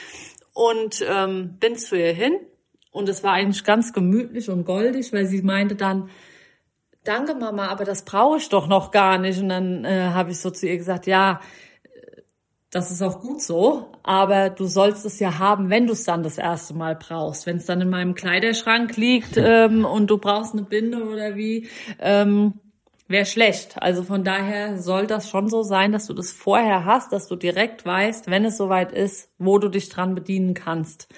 und 0.54 1.04
ähm, 1.06 1.58
bin 1.60 1.76
zu 1.76 1.94
ihr 1.94 2.14
hin 2.14 2.38
und 2.96 3.08
es 3.08 3.22
war 3.22 3.32
eigentlich 3.32 3.62
ganz 3.62 3.92
gemütlich 3.92 4.48
und 4.48 4.64
goldig, 4.64 5.12
weil 5.12 5.26
sie 5.26 5.42
meinte 5.42 5.76
dann, 5.76 6.08
danke 7.04 7.34
Mama, 7.34 7.68
aber 7.68 7.84
das 7.84 8.04
brauche 8.04 8.38
ich 8.38 8.48
doch 8.48 8.68
noch 8.68 8.90
gar 8.90 9.18
nicht. 9.18 9.38
Und 9.40 9.50
dann 9.50 9.84
äh, 9.84 10.10
habe 10.12 10.30
ich 10.30 10.40
so 10.40 10.50
zu 10.50 10.66
ihr 10.66 10.76
gesagt, 10.76 11.06
ja, 11.06 11.40
das 12.70 12.90
ist 12.90 13.02
auch 13.02 13.20
gut 13.20 13.40
so, 13.40 13.92
aber 14.02 14.50
du 14.50 14.66
sollst 14.66 15.06
es 15.06 15.20
ja 15.20 15.38
haben, 15.38 15.70
wenn 15.70 15.86
du 15.86 15.92
es 15.92 16.04
dann 16.04 16.22
das 16.22 16.36
erste 16.36 16.74
Mal 16.74 16.96
brauchst. 16.96 17.46
Wenn 17.46 17.58
es 17.58 17.66
dann 17.66 17.80
in 17.80 17.90
meinem 17.90 18.14
Kleiderschrank 18.14 18.96
liegt 18.96 19.36
ähm, 19.36 19.84
und 19.84 20.08
du 20.08 20.18
brauchst 20.18 20.52
eine 20.52 20.62
Binde 20.62 21.04
oder 21.04 21.36
wie, 21.36 21.68
ähm, 22.00 22.54
wäre 23.08 23.26
schlecht. 23.26 23.80
Also 23.80 24.02
von 24.02 24.24
daher 24.24 24.78
soll 24.78 25.06
das 25.06 25.30
schon 25.30 25.48
so 25.48 25.62
sein, 25.62 25.92
dass 25.92 26.06
du 26.06 26.14
das 26.14 26.32
vorher 26.32 26.84
hast, 26.84 27.12
dass 27.12 27.28
du 27.28 27.36
direkt 27.36 27.86
weißt, 27.86 28.28
wenn 28.28 28.44
es 28.44 28.56
soweit 28.56 28.92
ist, 28.92 29.30
wo 29.38 29.58
du 29.58 29.68
dich 29.68 29.88
dran 29.88 30.14
bedienen 30.14 30.54
kannst. 30.54 31.08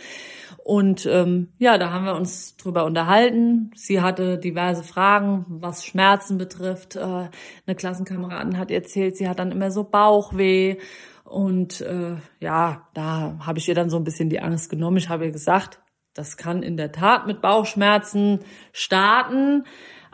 Und 0.68 1.06
ähm, 1.06 1.48
ja, 1.56 1.78
da 1.78 1.92
haben 1.92 2.04
wir 2.04 2.14
uns 2.14 2.58
drüber 2.58 2.84
unterhalten. 2.84 3.70
Sie 3.74 4.02
hatte 4.02 4.36
diverse 4.36 4.84
Fragen, 4.84 5.46
was 5.48 5.82
Schmerzen 5.82 6.36
betrifft. 6.36 6.94
Äh, 6.94 7.00
eine 7.00 7.74
Klassenkameradin 7.74 8.58
hat 8.58 8.70
erzählt, 8.70 9.16
sie 9.16 9.30
hat 9.30 9.38
dann 9.38 9.50
immer 9.50 9.70
so 9.70 9.82
Bauchweh. 9.82 10.76
Und 11.24 11.80
äh, 11.80 12.16
ja, 12.40 12.86
da 12.92 13.38
habe 13.40 13.58
ich 13.58 13.66
ihr 13.66 13.74
dann 13.74 13.88
so 13.88 13.96
ein 13.96 14.04
bisschen 14.04 14.28
die 14.28 14.40
Angst 14.40 14.68
genommen. 14.68 14.98
Ich 14.98 15.08
habe 15.08 15.24
ihr 15.24 15.32
gesagt, 15.32 15.80
das 16.12 16.36
kann 16.36 16.62
in 16.62 16.76
der 16.76 16.92
Tat 16.92 17.26
mit 17.26 17.40
Bauchschmerzen 17.40 18.40
starten, 18.74 19.64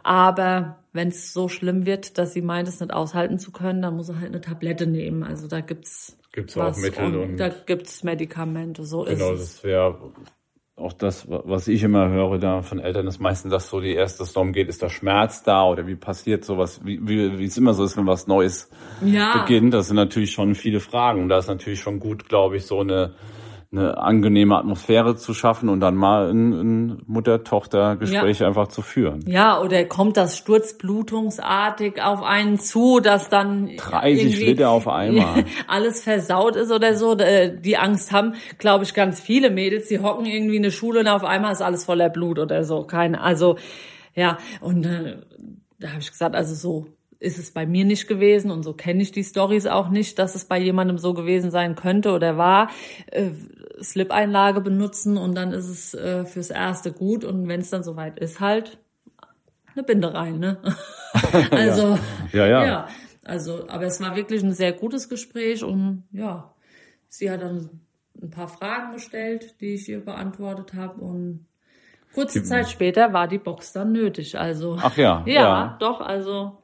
aber 0.04 0.84
wenn 0.92 1.08
es 1.08 1.32
so 1.32 1.48
schlimm 1.48 1.84
wird, 1.84 2.16
dass 2.16 2.32
sie 2.32 2.42
meint, 2.42 2.68
es 2.68 2.78
nicht 2.78 2.92
aushalten 2.92 3.40
zu 3.40 3.50
können, 3.50 3.82
dann 3.82 3.96
muss 3.96 4.06
sie 4.06 4.14
halt 4.14 4.28
eine 4.28 4.40
Tablette 4.40 4.86
nehmen. 4.86 5.24
Also 5.24 5.48
da 5.48 5.62
gibt's 5.62 6.16
gibt's 6.30 6.56
auch 6.56 6.76
Mittel 6.76 7.06
und, 7.06 7.16
und 7.16 7.36
da 7.38 7.48
gibt's 7.48 8.04
Medikamente. 8.04 8.84
So 8.84 9.02
genau, 9.02 9.32
ist 9.32 9.40
es. 9.40 9.52
das 9.54 9.64
wäre 9.64 10.12
auch 10.76 10.92
das, 10.92 11.26
was 11.28 11.68
ich 11.68 11.84
immer 11.84 12.08
höre 12.08 12.38
da 12.38 12.62
von 12.62 12.80
Eltern, 12.80 13.06
ist 13.06 13.20
meistens, 13.20 13.52
dass 13.52 13.68
so 13.68 13.80
die 13.80 13.94
erste 13.94 14.26
Storm 14.26 14.52
geht, 14.52 14.68
ist 14.68 14.82
der 14.82 14.88
Schmerz 14.88 15.44
da 15.44 15.64
oder 15.64 15.86
wie 15.86 15.94
passiert 15.94 16.44
sowas, 16.44 16.80
wie, 16.84 16.98
wie, 17.06 17.38
wie 17.38 17.44
es 17.44 17.56
immer 17.56 17.74
so 17.74 17.84
ist, 17.84 17.96
wenn 17.96 18.06
was 18.06 18.26
Neues 18.26 18.70
ja. 19.04 19.38
beginnt. 19.38 19.72
Das 19.72 19.86
sind 19.86 19.96
natürlich 19.96 20.32
schon 20.32 20.56
viele 20.56 20.80
Fragen. 20.80 21.22
Und 21.22 21.28
da 21.28 21.38
ist 21.38 21.46
natürlich 21.46 21.80
schon 21.80 22.00
gut, 22.00 22.28
glaube 22.28 22.56
ich, 22.56 22.66
so 22.66 22.80
eine 22.80 23.14
eine 23.76 23.98
angenehme 23.98 24.56
Atmosphäre 24.56 25.16
zu 25.16 25.34
schaffen 25.34 25.68
und 25.68 25.80
dann 25.80 25.96
mal 25.96 26.30
ein, 26.30 26.52
ein 26.52 27.02
Mutter-Tochter-Gespräch 27.06 28.40
ja. 28.40 28.46
einfach 28.46 28.68
zu 28.68 28.82
führen. 28.82 29.24
Ja, 29.26 29.60
oder 29.60 29.84
kommt 29.84 30.16
das 30.16 30.38
sturzblutungsartig 30.38 32.02
auf 32.02 32.22
einen 32.22 32.58
zu, 32.58 33.00
dass 33.00 33.28
dann 33.28 33.70
30 33.76 34.38
Liter 34.38 34.70
auf 34.70 34.88
einmal 34.88 35.44
alles 35.66 36.02
versaut 36.02 36.56
ist 36.56 36.70
oder 36.70 36.96
so. 36.96 37.16
Äh, 37.18 37.58
die 37.60 37.76
Angst 37.76 38.12
haben, 38.12 38.34
glaube 38.58 38.84
ich, 38.84 38.94
ganz 38.94 39.20
viele 39.20 39.50
Mädels. 39.50 39.88
Die 39.88 40.00
hocken 40.00 40.26
irgendwie 40.26 40.56
in 40.56 40.62
der 40.62 40.70
Schule 40.70 41.00
und 41.00 41.08
auf 41.08 41.24
einmal 41.24 41.52
ist 41.52 41.62
alles 41.62 41.84
voller 41.84 42.08
Blut 42.08 42.38
oder 42.38 42.64
so. 42.64 42.84
Keine, 42.84 43.20
also 43.20 43.56
ja. 44.14 44.38
Und 44.60 44.86
äh, 44.86 45.16
da 45.80 45.88
habe 45.88 46.00
ich 46.00 46.10
gesagt, 46.10 46.34
also 46.34 46.54
so 46.54 46.86
ist 47.24 47.38
es 47.38 47.50
bei 47.50 47.66
mir 47.66 47.84
nicht 47.84 48.06
gewesen 48.06 48.50
und 48.50 48.62
so 48.62 48.72
kenne 48.74 49.02
ich 49.02 49.12
die 49.12 49.24
Stories 49.24 49.66
auch 49.66 49.88
nicht, 49.88 50.18
dass 50.18 50.34
es 50.34 50.44
bei 50.44 50.58
jemandem 50.58 50.98
so 50.98 51.14
gewesen 51.14 51.50
sein 51.50 51.74
könnte 51.74 52.12
oder 52.12 52.36
war. 52.36 52.70
Äh, 53.06 53.30
Slip-Einlage 53.82 54.60
benutzen 54.60 55.16
und 55.16 55.34
dann 55.34 55.52
ist 55.52 55.68
es 55.68 55.94
äh, 55.94 56.24
fürs 56.24 56.50
Erste 56.50 56.92
gut 56.92 57.24
und 57.24 57.48
wenn 57.48 57.60
es 57.60 57.70
dann 57.70 57.82
soweit 57.82 58.18
ist, 58.18 58.40
halt 58.40 58.78
eine 59.74 59.82
Binde 59.82 60.14
rein, 60.14 60.38
ne? 60.38 60.58
also 61.50 61.98
ja. 62.32 62.46
Ja, 62.46 62.46
ja. 62.46 62.66
ja. 62.66 62.88
Also, 63.24 63.68
aber 63.68 63.84
es 63.84 64.00
war 64.00 64.14
wirklich 64.16 64.42
ein 64.42 64.52
sehr 64.52 64.72
gutes 64.72 65.08
Gespräch 65.08 65.64
und 65.64 66.04
ja, 66.12 66.52
sie 67.08 67.30
hat 67.30 67.42
dann 67.42 67.80
ein 68.22 68.30
paar 68.30 68.48
Fragen 68.48 68.92
gestellt, 68.92 69.60
die 69.60 69.74
ich 69.74 69.88
ihr 69.88 70.04
beantwortet 70.04 70.74
habe 70.74 71.00
und 71.00 71.46
kurze 72.12 72.42
Zeit 72.42 72.68
später 72.68 73.12
war 73.12 73.26
die 73.26 73.38
Box 73.38 73.72
dann 73.72 73.92
nötig. 73.92 74.38
Also 74.38 74.78
ach 74.80 74.96
ja, 74.96 75.22
ja, 75.26 75.32
ja, 75.32 75.76
doch, 75.80 76.00
also 76.00 76.58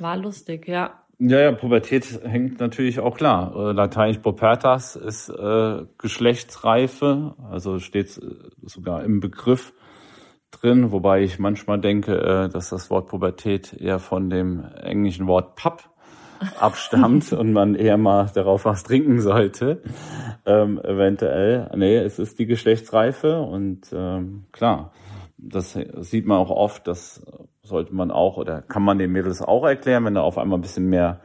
war 0.00 0.16
lustig, 0.16 0.68
ja. 0.68 1.04
Ja, 1.18 1.40
ja, 1.40 1.52
Pubertät 1.52 2.20
hängt 2.24 2.58
natürlich 2.58 2.98
auch 2.98 3.16
klar. 3.16 3.54
Äh, 3.54 3.72
Lateinisch 3.72 4.18
pubertas 4.18 4.96
ist 4.96 5.28
äh, 5.28 5.82
Geschlechtsreife, 5.96 7.34
also 7.50 7.78
steht 7.78 8.18
äh, 8.18 8.34
sogar 8.62 9.04
im 9.04 9.20
Begriff 9.20 9.72
drin, 10.50 10.90
wobei 10.90 11.22
ich 11.22 11.38
manchmal 11.38 11.80
denke, 11.80 12.16
äh, 12.16 12.48
dass 12.48 12.70
das 12.70 12.90
Wort 12.90 13.08
Pubertät 13.08 13.74
eher 13.74 14.00
von 14.00 14.28
dem 14.28 14.64
englischen 14.82 15.28
Wort 15.28 15.54
Pub 15.54 15.84
abstammt 16.60 17.32
und 17.32 17.52
man 17.52 17.76
eher 17.76 17.96
mal 17.96 18.30
darauf 18.34 18.64
was 18.64 18.82
trinken 18.82 19.20
sollte, 19.20 19.82
ähm, 20.46 20.80
eventuell. 20.82 21.70
Nee, 21.76 21.96
es 21.96 22.18
ist 22.18 22.40
die 22.40 22.46
Geschlechtsreife 22.46 23.40
und 23.40 23.86
ähm, 23.92 24.46
klar, 24.50 24.92
das 25.38 25.78
sieht 26.00 26.26
man 26.26 26.38
auch 26.38 26.50
oft, 26.50 26.88
dass 26.88 27.24
sollte 27.64 27.94
man 27.94 28.10
auch 28.10 28.36
oder 28.36 28.62
kann 28.62 28.82
man 28.82 28.98
den 28.98 29.10
Mädels 29.10 29.42
auch 29.42 29.64
erklären, 29.64 30.04
wenn 30.04 30.14
da 30.14 30.20
auf 30.22 30.38
einmal 30.38 30.58
ein 30.58 30.62
bisschen 30.62 30.88
mehr 30.88 31.20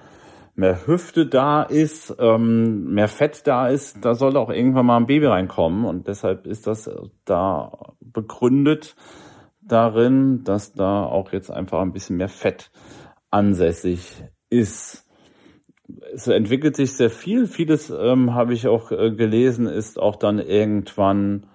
mehr 0.56 0.88
Hüfte 0.88 1.26
da 1.26 1.64
ist, 1.64 2.14
ähm, 2.20 2.94
mehr 2.94 3.08
Fett 3.08 3.48
da 3.48 3.70
ist, 3.70 4.04
da 4.04 4.14
soll 4.14 4.36
auch 4.36 4.50
irgendwann 4.50 4.86
mal 4.86 4.98
ein 4.98 5.08
Baby 5.08 5.28
reinkommen 5.28 5.86
und 5.86 6.08
deshalb 6.08 6.46
ist 6.46 6.68
das 6.68 6.90
da 7.24 7.72
begründet 8.02 8.96
darin, 9.62 10.44
dass 10.44 10.74
da 10.74 11.04
auch 11.04 11.32
jetzt 11.32 11.50
einfach 11.50 11.80
ein 11.80 11.94
bisschen 11.94 12.18
mehr 12.18 12.28
Fett 12.30 12.72
ansässig 13.32 14.24
ist. 14.50 15.08
Es 16.14 16.28
entwickelt 16.28 16.76
sich 16.76 16.94
sehr 16.94 17.10
viel. 17.10 17.48
Vieles 17.48 17.90
ähm, 17.90 18.34
habe 18.34 18.54
ich 18.54 18.68
auch 18.68 18.92
äh, 18.92 19.12
gelesen, 19.12 19.66
ist 19.66 20.00
auch 20.00 20.18
dann 20.18 20.40
irgendwann 20.40 21.48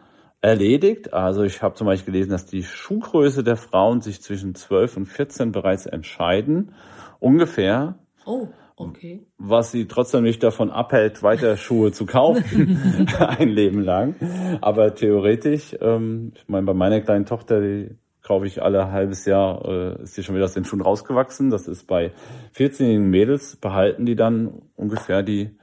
erledigt. 0.44 1.14
Also 1.14 1.42
ich 1.42 1.62
habe 1.62 1.74
zum 1.74 1.86
Beispiel 1.86 2.12
gelesen, 2.12 2.30
dass 2.30 2.44
die 2.44 2.62
Schuhgröße 2.62 3.42
der 3.42 3.56
Frauen 3.56 4.02
sich 4.02 4.20
zwischen 4.20 4.54
12 4.54 4.98
und 4.98 5.06
14 5.06 5.52
bereits 5.52 5.86
entscheiden. 5.86 6.74
Ungefähr. 7.18 7.98
Oh. 8.26 8.48
Okay. 8.76 9.24
Was 9.38 9.70
sie 9.70 9.86
trotzdem 9.86 10.24
nicht 10.24 10.42
davon 10.42 10.70
abhält, 10.70 11.22
weiter 11.22 11.56
Schuhe 11.56 11.92
zu 11.92 12.06
kaufen, 12.06 13.06
ein 13.18 13.48
Leben 13.48 13.80
lang. 13.80 14.16
Aber 14.60 14.96
theoretisch, 14.96 15.76
ähm, 15.80 16.32
ich 16.34 16.48
meine, 16.48 16.66
bei 16.66 16.74
meiner 16.74 17.00
kleinen 17.00 17.24
Tochter, 17.24 17.60
die 17.60 17.96
kaufe 18.20 18.46
ich 18.46 18.60
alle 18.60 18.90
halbes 18.90 19.26
Jahr, 19.26 19.64
äh, 19.64 20.02
ist 20.02 20.16
die 20.16 20.24
schon 20.24 20.34
wieder 20.34 20.46
aus 20.46 20.54
den 20.54 20.64
Schuhen 20.64 20.80
rausgewachsen. 20.80 21.50
Das 21.50 21.68
ist 21.68 21.86
bei 21.86 22.10
14-jährigen 22.56 23.08
Mädels, 23.08 23.54
behalten 23.54 24.06
die 24.06 24.16
dann 24.16 24.62
ungefähr 24.74 25.22
die 25.22 25.56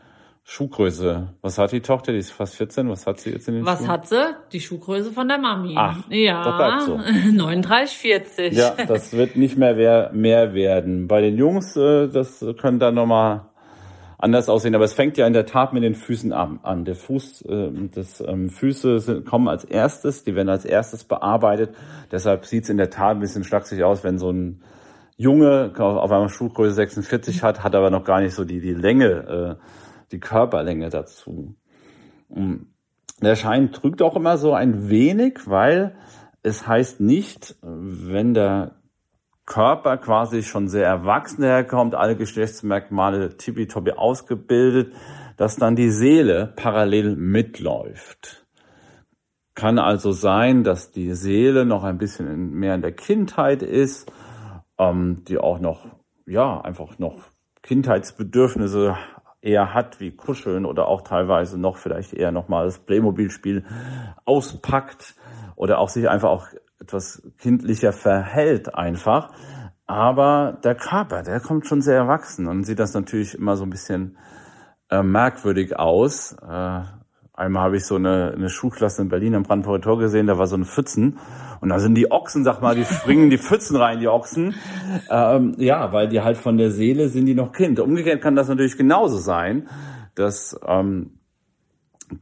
Schuhgröße. 0.44 1.36
Was 1.42 1.58
hat 1.58 1.72
die 1.72 1.82
Tochter? 1.82 2.12
Die 2.12 2.18
ist 2.18 2.32
fast 2.32 2.56
14. 2.56 2.90
Was 2.90 3.08
hat 3.08 3.20
sie 3.20 3.32
jetzt 3.32 3.48
in 3.48 3.56
den 3.56 3.66
Was 3.66 3.80
Schuhen? 3.80 3.88
hat 3.88 4.08
sie? 4.08 4.36
Die 4.52 4.60
Schuhgröße 4.60 5.12
von 5.12 5.28
der 5.28 5.38
Mami. 5.38 5.76
Ach, 5.78 5.98
ja, 6.10 6.44
das 6.44 6.58
bleibt 6.58 6.82
so. 7.06 7.32
39, 7.32 7.98
40. 7.98 8.54
Ja, 8.54 8.76
das 8.88 9.14
wird 9.14 9.36
nicht 9.36 9.58
mehr 9.58 10.12
mehr 10.14 10.54
werden. 10.54 11.08
Bei 11.08 11.22
den 11.22 11.38
Jungs, 11.38 11.76
äh, 11.78 12.08
das 12.08 12.46
können 12.60 12.80
dann 12.80 12.96
nochmal 12.96 13.46
anders 14.18 14.50
aussehen. 14.50 14.76
Aber 14.76 14.84
es 14.84 14.94
fängt 14.94 15.18
ja 15.18 15.28
in 15.28 15.34
der 15.34 15.46
Tat 15.46 15.74
mit 15.74 15.84
den 15.84 15.96
Füßen 15.96 16.34
an. 16.34 16.86
Der 16.86 16.96
Fuß, 16.96 17.44
äh, 17.44 17.72
das 17.94 18.22
ähm, 18.22 18.50
Füße 18.50 19.22
kommen 19.24 19.48
als 19.48 19.64
erstes, 19.64 20.24
die 20.24 20.36
werden 20.36 20.50
als 20.50 20.66
erstes 20.66 21.04
bearbeitet. 21.04 21.76
Deshalb 22.12 22.46
sieht 22.46 22.64
es 22.64 22.70
in 22.70 22.78
der 22.78 22.90
Tat 22.90 23.12
ein 23.12 23.20
bisschen 23.20 23.44
schlaksig 23.44 23.84
aus, 23.84 24.04
wenn 24.04 24.18
so 24.18 24.32
ein 24.32 24.62
Junge 25.18 25.72
auf 25.78 26.12
einmal 26.12 26.30
Schuhgröße 26.30 26.74
46 26.74 27.44
hat, 27.44 27.64
hat 27.64 27.76
aber 27.76 27.92
noch 27.92 28.04
gar 28.04 28.22
nicht 28.22 28.34
so 28.34 28.44
die, 28.44 28.60
die 28.60 28.74
Länge 28.74 29.58
äh, 29.60 29.66
die 30.12 30.20
Körperlänge 30.20 30.90
dazu. 30.90 31.56
Der 33.22 33.36
Schein 33.36 33.72
trügt 33.72 34.02
auch 34.02 34.16
immer 34.16 34.38
so 34.38 34.54
ein 34.54 34.90
wenig, 34.90 35.42
weil 35.46 35.96
es 36.44 36.68
heißt 36.68 37.00
nicht, 37.02 37.56
wenn 37.62 38.34
der 38.34 38.76
Körper 39.46 39.98
quasi 39.98 40.44
schon 40.44 40.68
sehr 40.68 40.88
erwachsen 40.88 41.44
herkommt, 41.44 41.94
alle 41.94 42.16
Geschlechtsmerkmale 42.16 43.38
tippitoppi 43.38 43.92
ausgebildet, 43.92 44.94
dass 45.38 45.58
dann 45.58 45.76
die 45.76 45.90
Seele 45.90 46.54
parallel 46.56 47.16
mitläuft. 47.16 48.46
Kann 49.54 49.78
also 49.78 50.12
sein, 50.12 50.64
dass 50.64 50.92
die 50.92 51.14
Seele 51.14 51.66
noch 51.66 51.84
ein 51.84 51.98
bisschen 51.98 52.52
mehr 52.52 52.76
in 52.76 52.82
der 52.82 52.94
Kindheit 52.94 53.62
ist, 53.62 54.12
ähm, 54.78 55.24
die 55.28 55.38
auch 55.38 55.60
noch, 55.60 55.86
ja, 56.26 56.62
einfach 56.62 56.98
noch 56.98 57.20
Kindheitsbedürfnisse 57.62 58.96
eher 59.42 59.74
hat, 59.74 60.00
wie 60.00 60.12
Kuscheln 60.12 60.66
oder 60.66 60.88
auch 60.88 61.02
teilweise 61.02 61.60
noch 61.60 61.78
vielleicht 61.78 62.14
eher 62.14 62.32
nochmal 62.32 62.66
das 62.66 62.80
Playmobil-Spiel 62.80 63.66
auspackt 64.26 65.16
oder 65.56 65.80
auch 65.80 65.90
sich 65.90 66.08
einfach 66.08 66.30
auch 66.30 66.48
etwas 66.80 67.24
kindlicher 67.38 67.94
verhält 67.94 68.74
einfach. 68.76 69.34
Aber 69.88 70.60
der 70.64 70.76
Körper, 70.76 71.24
der 71.24 71.40
kommt 71.40 71.68
schon 71.68 71.82
sehr 71.82 71.98
erwachsen 71.98 72.48
und 72.48 72.64
sieht 72.64 72.80
das 72.80 72.94
natürlich 72.94 73.36
immer 73.36 73.58
so 73.58 73.64
ein 73.64 73.70
bisschen 73.70 74.18
äh, 74.90 75.04
merkwürdig 75.04 75.78
aus. 75.78 76.34
Äh, 76.34 76.82
einmal 77.42 77.64
habe 77.64 77.78
ich 77.78 77.86
so 77.86 77.96
eine, 77.96 78.34
eine 78.36 78.50
Schulklasse 78.50 79.02
in 79.02 79.10
Berlin 79.10 79.36
am 79.36 79.44
Brandenburger 79.44 79.82
Tor 79.82 80.00
gesehen, 80.00 80.28
da 80.28 80.38
war 80.38 80.48
so 80.48 80.56
eine 80.56 80.66
Pfützen 80.66 81.18
und 81.60 81.70
da 81.70 81.80
sind 81.80 81.96
die 81.96 82.12
Ochsen, 82.12 82.44
sag 82.44 82.62
mal, 82.62 82.76
die 82.76 82.86
springen 83.00 83.30
die 83.30 83.38
Pfützen 83.38 83.76
rein, 83.76 84.00
die 84.00 84.08
Ochsen. 84.08 84.56
Ähm, 85.10 85.56
ja, 85.58 85.92
weil 85.92 86.08
die 86.08 86.22
halt 86.22 86.38
von 86.38 86.58
der 86.58 86.72
Seele 86.72 87.10
sind 87.10 87.26
die 87.26 87.36
noch 87.36 87.52
Kind. 87.52 87.80
Umgekehrt 87.80 88.22
kann 88.22 88.36
das 88.36 88.48
natürlich 88.48 88.78
genauso 88.78 89.18
sein, 89.18 89.68
dass 90.16 90.60
ähm, 90.66 91.20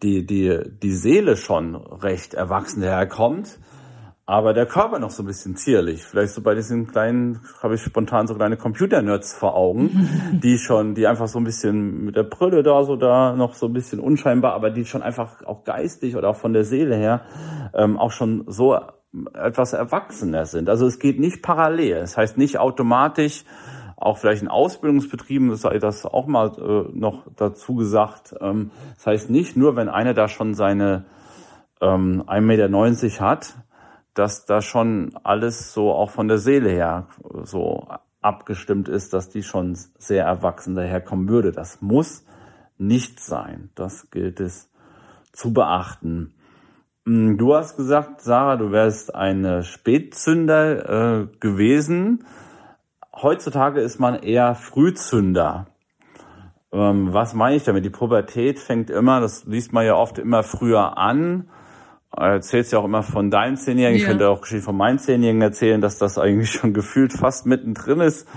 die, 0.02 0.26
die, 0.26 0.60
die 0.82 0.94
Seele 0.94 1.36
schon 1.36 1.76
recht 1.76 2.34
erwachsen 2.34 2.82
herkommt, 2.82 3.60
aber 4.30 4.54
der 4.54 4.68
Körper 4.68 5.00
noch 5.00 5.10
so 5.10 5.24
ein 5.24 5.26
bisschen 5.26 5.56
zierlich. 5.56 6.04
Vielleicht 6.06 6.34
so 6.34 6.44
bei 6.44 6.54
diesen 6.54 6.86
kleinen, 6.86 7.40
habe 7.64 7.74
ich 7.74 7.82
spontan 7.82 8.28
so 8.28 8.36
kleine 8.36 8.58
Computer-Nerds 8.58 9.34
vor 9.34 9.56
Augen, 9.56 10.08
die 10.44 10.60
schon, 10.60 10.94
die 10.94 11.08
einfach 11.08 11.28
so 11.28 11.40
ein 11.40 11.44
bisschen 11.44 12.06
mit 12.06 12.16
der 12.16 12.22
Brille 12.22 12.62
da 12.62 12.84
so 12.84 12.96
da 12.96 13.34
noch 13.36 13.56
so 13.56 13.66
ein 13.66 13.74
bisschen 13.74 14.00
unscheinbar, 14.00 14.54
aber 14.54 14.70
die 14.70 14.86
schon 14.86 15.02
einfach 15.02 15.44
auch 15.48 15.64
geistig 15.64 16.16
oder 16.16 16.30
auch 16.30 16.36
von 16.36 16.54
der 16.54 16.64
Seele 16.64 16.96
her 16.96 17.22
ähm, 17.74 17.98
auch 17.98 18.12
schon 18.12 18.44
so 18.46 18.80
etwas 19.34 19.74
erwachsener 19.74 20.46
sind. 20.46 20.70
Also 20.70 20.86
es 20.86 21.00
geht 21.00 21.20
nicht 21.20 21.42
parallel. 21.42 21.98
Es 21.98 22.12
das 22.12 22.18
heißt 22.18 22.38
nicht 22.38 22.60
automatisch, 22.60 23.46
auch 23.98 24.20
vielleicht 24.20 24.44
in 24.44 24.48
Ausbildungsbetrieben 24.48 25.56
sei 25.56 25.80
das 25.80 26.06
auch 26.06 26.28
mal 26.28 26.52
äh, 26.60 26.96
noch 26.96 27.24
dazu 27.36 27.74
gesagt. 27.74 28.36
Ähm, 28.40 28.70
das 28.94 29.08
heißt 29.08 29.30
nicht 29.32 29.58
nur, 29.58 29.76
wenn 29.76 29.90
einer 29.90 30.14
da 30.14 30.28
schon 30.28 30.54
seine 30.54 31.06
ähm, 31.82 32.24
1,90 32.28 32.42
Meter 32.42 33.20
hat, 33.22 33.56
dass 34.20 34.46
da 34.46 34.62
schon 34.62 35.16
alles 35.24 35.74
so 35.74 35.94
auch 35.94 36.10
von 36.10 36.28
der 36.28 36.40
Seele 36.40 36.70
her 36.70 37.08
so 37.44 37.88
abgestimmt 38.22 38.90
ist, 38.90 39.14
dass 39.14 39.30
die 39.30 39.44
schon 39.44 39.76
sehr 39.98 40.26
erwachsen 40.26 40.76
daherkommen 40.76 41.30
würde. 41.30 41.54
Das 41.54 41.82
muss 41.82 42.26
nicht 42.78 43.22
sein. 43.22 43.70
Das 43.76 44.12
gilt 44.12 44.42
es 44.42 44.70
zu 45.32 45.54
beachten. 45.54 46.34
Hm, 47.06 47.38
du 47.38 47.56
hast 47.56 47.78
gesagt, 47.78 48.20
Sarah, 48.20 48.58
du 48.58 48.74
wärst 48.74 49.16
eine 49.16 49.64
Spätzünder 49.64 51.22
äh, 51.22 51.28
gewesen. 51.40 52.26
Heutzutage 53.16 53.80
ist 53.80 54.00
man 54.00 54.16
eher 54.16 54.54
Frühzünder. 54.54 55.68
Ähm, 56.74 57.14
was 57.14 57.34
meine 57.34 57.56
ich 57.56 57.64
damit? 57.64 57.86
Die 57.86 57.90
Pubertät 57.90 58.60
fängt 58.60 58.90
immer, 58.90 59.22
das 59.22 59.46
liest 59.46 59.72
man 59.72 59.86
ja 59.86 59.96
oft 59.96 60.20
immer 60.20 60.44
früher 60.44 60.98
an. 60.98 61.50
Erzählst 62.16 62.72
ja 62.72 62.80
auch 62.80 62.86
immer 62.86 63.04
von 63.04 63.30
deinem 63.30 63.56
Zehnjährigen. 63.56 64.00
Ja. 64.00 64.04
Ich 64.04 64.10
könnte 64.10 64.30
auch 64.30 64.42
Geschichte 64.42 64.64
von 64.64 64.78
meinen 64.78 65.00
Zehnjährigen 65.00 65.42
erzählen, 65.42 65.80
dass 65.80 66.00
das 66.00 66.18
eigentlich 66.18 66.52
schon 66.52 66.74
gefühlt 66.74 67.14
fast 67.14 67.46
mittendrin 67.46 68.02
ist. 68.02 68.28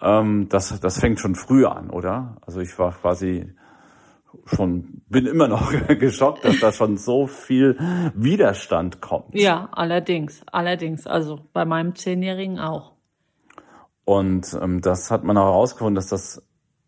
Ähm, 0.00 0.48
das, 0.48 0.80
das 0.80 0.98
fängt 0.98 1.20
schon 1.20 1.34
früh 1.34 1.66
an, 1.66 1.90
oder? 1.90 2.36
Also 2.46 2.60
ich 2.60 2.78
war 2.78 2.92
quasi 2.92 3.54
schon, 4.46 5.02
bin 5.08 5.26
immer 5.26 5.48
noch 5.48 5.72
geschockt, 5.88 6.44
dass 6.44 6.60
da 6.60 6.72
schon 6.72 6.96
so 6.96 7.26
viel 7.26 7.76
Widerstand 8.14 9.00
kommt. 9.00 9.34
Ja, 9.34 9.68
allerdings, 9.72 10.42
allerdings. 10.50 11.06
Also 11.06 11.40
bei 11.52 11.64
meinem 11.64 11.94
Zehnjährigen 11.94 12.58
auch. 12.58 12.92
Und 14.04 14.58
ähm, 14.60 14.80
das 14.80 15.10
hat 15.10 15.24
man 15.24 15.36
auch 15.36 15.44
herausgefunden, 15.44 15.94
dass 15.94 16.08
das 16.08 16.42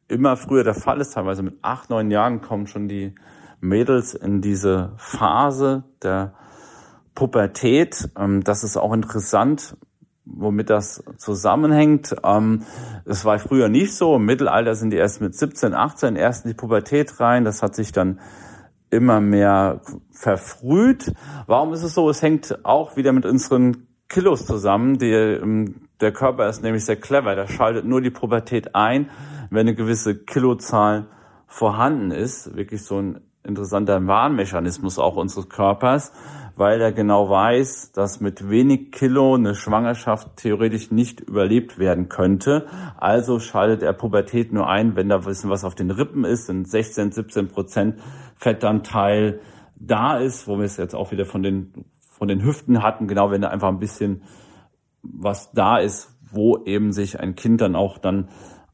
immer 0.08 0.36
früher 0.36 0.64
der 0.64 0.74
Fall 0.74 1.00
ist. 1.00 1.14
Teilweise 1.14 1.42
mit 1.42 1.58
acht, 1.62 1.90
neun 1.90 2.10
Jahren 2.10 2.40
kommen 2.40 2.66
schon 2.66 2.88
die 2.88 3.14
Mädels 3.62 4.14
in 4.14 4.42
diese 4.42 4.92
Phase 4.96 5.84
der 6.02 6.34
Pubertät. 7.14 8.10
Ähm, 8.18 8.42
das 8.44 8.64
ist 8.64 8.76
auch 8.76 8.92
interessant, 8.92 9.76
womit 10.24 10.68
das 10.68 11.02
zusammenhängt. 11.16 12.14
Ähm, 12.24 12.64
es 13.04 13.24
war 13.24 13.38
früher 13.38 13.68
nicht 13.68 13.94
so. 13.94 14.16
Im 14.16 14.24
Mittelalter 14.24 14.74
sind 14.74 14.90
die 14.90 14.96
erst 14.96 15.20
mit 15.20 15.34
17, 15.34 15.74
18 15.74 16.16
erst 16.16 16.44
in 16.44 16.50
die 16.50 16.56
Pubertät 16.56 17.20
rein. 17.20 17.44
Das 17.44 17.62
hat 17.62 17.74
sich 17.74 17.92
dann 17.92 18.20
immer 18.90 19.20
mehr 19.20 19.80
verfrüht. 20.10 21.12
Warum 21.46 21.72
ist 21.72 21.82
es 21.82 21.94
so? 21.94 22.10
Es 22.10 22.20
hängt 22.20 22.64
auch 22.64 22.96
wieder 22.96 23.12
mit 23.12 23.24
unseren 23.24 23.86
Kilos 24.08 24.44
zusammen. 24.44 24.98
Die, 24.98 25.12
ähm, 25.12 25.88
der 26.00 26.12
Körper 26.12 26.48
ist 26.48 26.62
nämlich 26.62 26.84
sehr 26.84 26.96
clever. 26.96 27.36
Der 27.36 27.46
schaltet 27.46 27.84
nur 27.84 28.00
die 28.00 28.10
Pubertät 28.10 28.74
ein, 28.74 29.08
wenn 29.50 29.68
eine 29.68 29.76
gewisse 29.76 30.16
Kilozahl 30.16 31.06
vorhanden 31.46 32.10
ist. 32.10 32.56
Wirklich 32.56 32.82
so 32.82 32.98
ein 32.98 33.20
interessanter 33.44 34.06
Warnmechanismus 34.06 34.98
auch 34.98 35.16
unseres 35.16 35.48
Körpers 35.48 36.12
weil 36.56 36.80
er 36.80 36.92
genau 36.92 37.30
weiß, 37.30 37.92
dass 37.92 38.20
mit 38.20 38.48
wenig 38.50 38.92
Kilo 38.92 39.34
eine 39.34 39.54
Schwangerschaft 39.54 40.36
theoretisch 40.36 40.90
nicht 40.90 41.20
überlebt 41.20 41.78
werden 41.78 42.08
könnte. 42.08 42.66
Also 42.98 43.38
schaltet 43.38 43.82
er 43.82 43.92
Pubertät 43.92 44.52
nur 44.52 44.68
ein, 44.68 44.96
wenn 44.96 45.08
da 45.08 45.24
wissen, 45.24 45.50
was 45.50 45.64
auf 45.64 45.74
den 45.74 45.90
Rippen 45.90 46.24
ist, 46.24 46.46
sind 46.46 46.68
16, 46.68 47.12
17 47.12 47.48
Prozent 47.48 48.00
Fettanteil 48.36 49.40
da 49.76 50.18
ist, 50.18 50.46
wo 50.46 50.58
wir 50.58 50.64
es 50.64 50.76
jetzt 50.76 50.94
auch 50.94 51.10
wieder 51.10 51.24
von 51.24 51.42
den, 51.42 51.86
von 52.00 52.28
den 52.28 52.44
Hüften 52.44 52.82
hatten, 52.82 53.08
genau 53.08 53.30
wenn 53.30 53.42
da 53.42 53.48
einfach 53.48 53.68
ein 53.68 53.78
bisschen 53.78 54.22
was 55.02 55.50
da 55.52 55.78
ist, 55.78 56.16
wo 56.30 56.58
eben 56.64 56.92
sich 56.92 57.18
ein 57.18 57.34
Kind 57.34 57.60
dann 57.60 57.74
auch 57.74 57.98
dann 57.98 58.28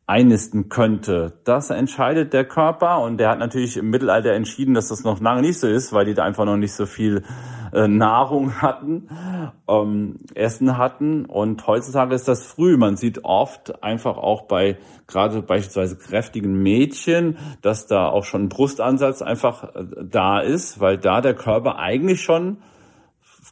einnisten 0.08 0.70
könnte. 0.70 1.34
Das 1.44 1.68
entscheidet 1.68 2.32
der 2.32 2.46
Körper 2.46 3.00
und 3.00 3.18
der 3.18 3.28
hat 3.28 3.38
natürlich 3.38 3.76
im 3.76 3.90
Mittelalter 3.90 4.32
entschieden, 4.32 4.72
dass 4.72 4.88
das 4.88 5.04
noch 5.04 5.20
lange 5.20 5.42
nicht 5.42 5.60
so 5.60 5.68
ist, 5.68 5.92
weil 5.92 6.06
die 6.06 6.14
da 6.14 6.24
einfach 6.24 6.46
noch 6.46 6.56
nicht 6.56 6.72
so 6.72 6.86
viel 6.86 7.24
äh, 7.74 7.88
Nahrung 7.88 8.54
hatten, 8.62 9.08
ähm, 9.68 10.20
Essen 10.34 10.78
hatten 10.78 11.26
und 11.26 11.66
heutzutage 11.66 12.14
ist 12.14 12.26
das 12.26 12.46
früh. 12.46 12.78
Man 12.78 12.96
sieht 12.96 13.24
oft 13.24 13.82
einfach 13.84 14.16
auch 14.16 14.42
bei 14.42 14.78
gerade 15.06 15.42
beispielsweise 15.42 15.98
kräftigen 15.98 16.54
Mädchen, 16.62 17.36
dass 17.60 17.86
da 17.86 18.08
auch 18.08 18.24
schon 18.24 18.44
ein 18.44 18.48
Brustansatz 18.48 19.20
einfach 19.20 19.74
äh, 19.74 19.84
da 20.02 20.40
ist, 20.40 20.80
weil 20.80 20.96
da 20.96 21.20
der 21.20 21.34
Körper 21.34 21.78
eigentlich 21.78 22.22
schon 22.22 22.56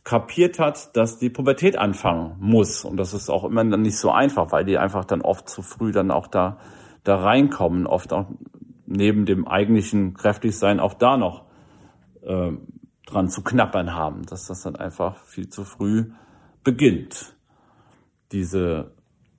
kapiert 0.07 0.59
hat, 0.61 0.97
dass 0.97 1.19
die 1.19 1.29
Pubertät 1.31 1.77
anfangen 1.77 2.37
muss. 2.39 2.85
Und 2.85 2.97
das 2.97 3.13
ist 3.13 3.29
auch 3.29 3.43
immer 3.43 3.65
dann 3.65 3.83
nicht 3.83 3.99
so 3.99 4.13
einfach, 4.13 4.53
weil 4.53 4.65
die 4.65 4.79
einfach 4.79 5.05
dann 5.05 5.21
oft 5.21 5.49
zu 5.49 5.63
früh 5.63 5.91
dann 5.91 6.13
auch 6.13 6.29
da, 6.29 6.59
da 7.03 7.17
reinkommen, 7.17 7.89
oft 7.89 8.13
auch 8.13 8.27
neben 8.87 9.27
dem 9.27 9.49
eigentlichen 9.49 10.15
Kräftigsein 10.15 10.79
auch 10.79 10.95
da 10.95 11.17
noch 11.17 11.43
äh, 12.23 12.53
dran 13.05 13.29
zu 13.29 13.43
knappern 13.43 13.97
haben, 13.97 14.25
dass 14.27 14.47
das 14.47 14.63
dann 14.63 14.77
einfach 14.77 15.25
viel 15.25 15.49
zu 15.49 15.65
früh 15.65 16.13
beginnt. 16.63 17.35
Diese 18.31 18.93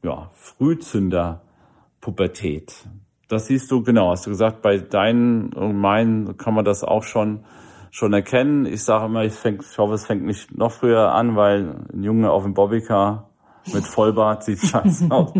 ja, 0.03 0.31
Frühzünder-Pubertät. 0.33 2.89
Das 3.29 3.47
siehst 3.47 3.71
du 3.71 3.83
genau, 3.83 4.11
hast 4.11 4.25
du 4.25 4.31
gesagt, 4.31 4.61
bei 4.61 4.79
deinen 4.79 5.53
und 5.53 5.77
meinen 5.77 6.35
kann 6.35 6.53
man 6.53 6.65
das 6.65 6.83
auch 6.83 7.03
schon 7.03 7.45
schon 7.91 8.13
erkennen. 8.13 8.65
Ich 8.65 8.83
sage 8.83 9.05
immer, 9.05 9.23
ich, 9.23 9.33
fäng, 9.33 9.59
ich 9.61 9.77
hoffe, 9.77 9.93
es 9.93 10.05
fängt 10.05 10.25
nicht 10.25 10.55
noch 10.55 10.71
früher 10.71 11.11
an, 11.13 11.35
weil 11.35 11.75
ein 11.93 12.03
Junge 12.03 12.31
auf 12.31 12.43
dem 12.43 12.53
Bobbycar 12.53 13.29
mit 13.73 13.85
Vollbart 13.85 14.43
sieht 14.43 14.59
scheiße 14.59 15.07
aus. 15.09 15.33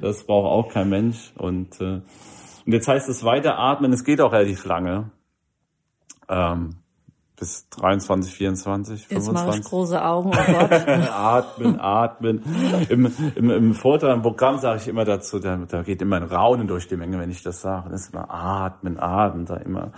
Das 0.00 0.24
braucht 0.24 0.50
auch 0.50 0.72
kein 0.72 0.88
Mensch. 0.88 1.32
Und, 1.36 1.80
äh, 1.80 2.00
und 2.66 2.72
jetzt 2.72 2.88
heißt 2.88 3.08
es 3.08 3.24
weiter 3.24 3.58
atmen. 3.58 3.92
Es 3.92 4.04
geht 4.04 4.20
auch 4.20 4.32
relativ 4.32 4.64
lange. 4.64 5.10
Ähm, 6.28 6.76
bis 7.36 7.68
23, 7.70 8.32
24, 8.32 9.00
Jetzt 9.02 9.10
25. 9.10 9.46
mache 9.46 9.58
ich 9.58 9.64
große 9.64 10.04
Augen, 10.04 10.30
oh 10.30 10.52
Gott. 10.52 10.72
atmen, 11.10 11.80
atmen. 11.80 12.42
Im, 12.88 13.12
im, 13.34 13.50
im 13.50 13.74
Vortrag, 13.74 14.14
im 14.14 14.22
Programm 14.22 14.58
sage 14.58 14.80
ich 14.80 14.88
immer 14.88 15.04
dazu, 15.04 15.40
da, 15.40 15.56
da 15.56 15.82
geht 15.82 16.00
immer 16.00 16.16
ein 16.16 16.22
Raunen 16.22 16.68
durch 16.68 16.86
die 16.86 16.96
Menge, 16.96 17.18
wenn 17.18 17.30
ich 17.30 17.42
das 17.42 17.60
sage. 17.60 17.90
Das 17.90 18.02
ist 18.02 18.14
immer 18.14 18.30
atmen, 18.30 19.00
atmen, 19.00 19.46
da 19.46 19.56
immer, 19.56 19.90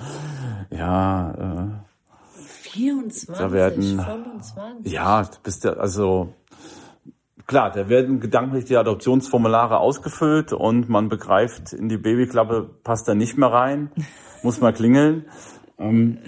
ja, 0.71 1.31
äh, 1.31 1.96
24, 2.77 3.37
da 3.37 3.53
werden, 3.53 3.83
25. 3.83 4.93
Ja, 4.93 5.29
bist 5.43 5.65
du, 5.65 5.79
also, 5.79 6.35
klar, 7.47 7.71
da 7.71 7.89
werden 7.89 8.21
gedanklich 8.21 8.67
die 8.67 8.77
Adoptionsformulare 8.77 9.79
ausgefüllt 9.79 10.53
und 10.53 10.89
man 10.89 11.09
begreift, 11.09 11.73
in 11.73 11.89
die 11.89 11.97
Babyklappe 11.97 12.69
passt 12.85 13.09
da 13.09 13.15
nicht 13.15 13.39
mehr 13.39 13.53
rein, 13.53 13.91
muss 14.43 14.61
mal 14.61 14.73
klingeln. 14.73 15.25
Ähm, 15.79 16.19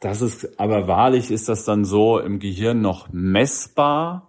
das 0.00 0.20
ist, 0.20 0.60
aber 0.60 0.86
wahrlich 0.86 1.30
ist 1.30 1.48
das 1.48 1.64
dann 1.64 1.84
so 1.84 2.18
im 2.18 2.38
Gehirn 2.38 2.80
noch 2.80 3.08
messbar 3.12 4.28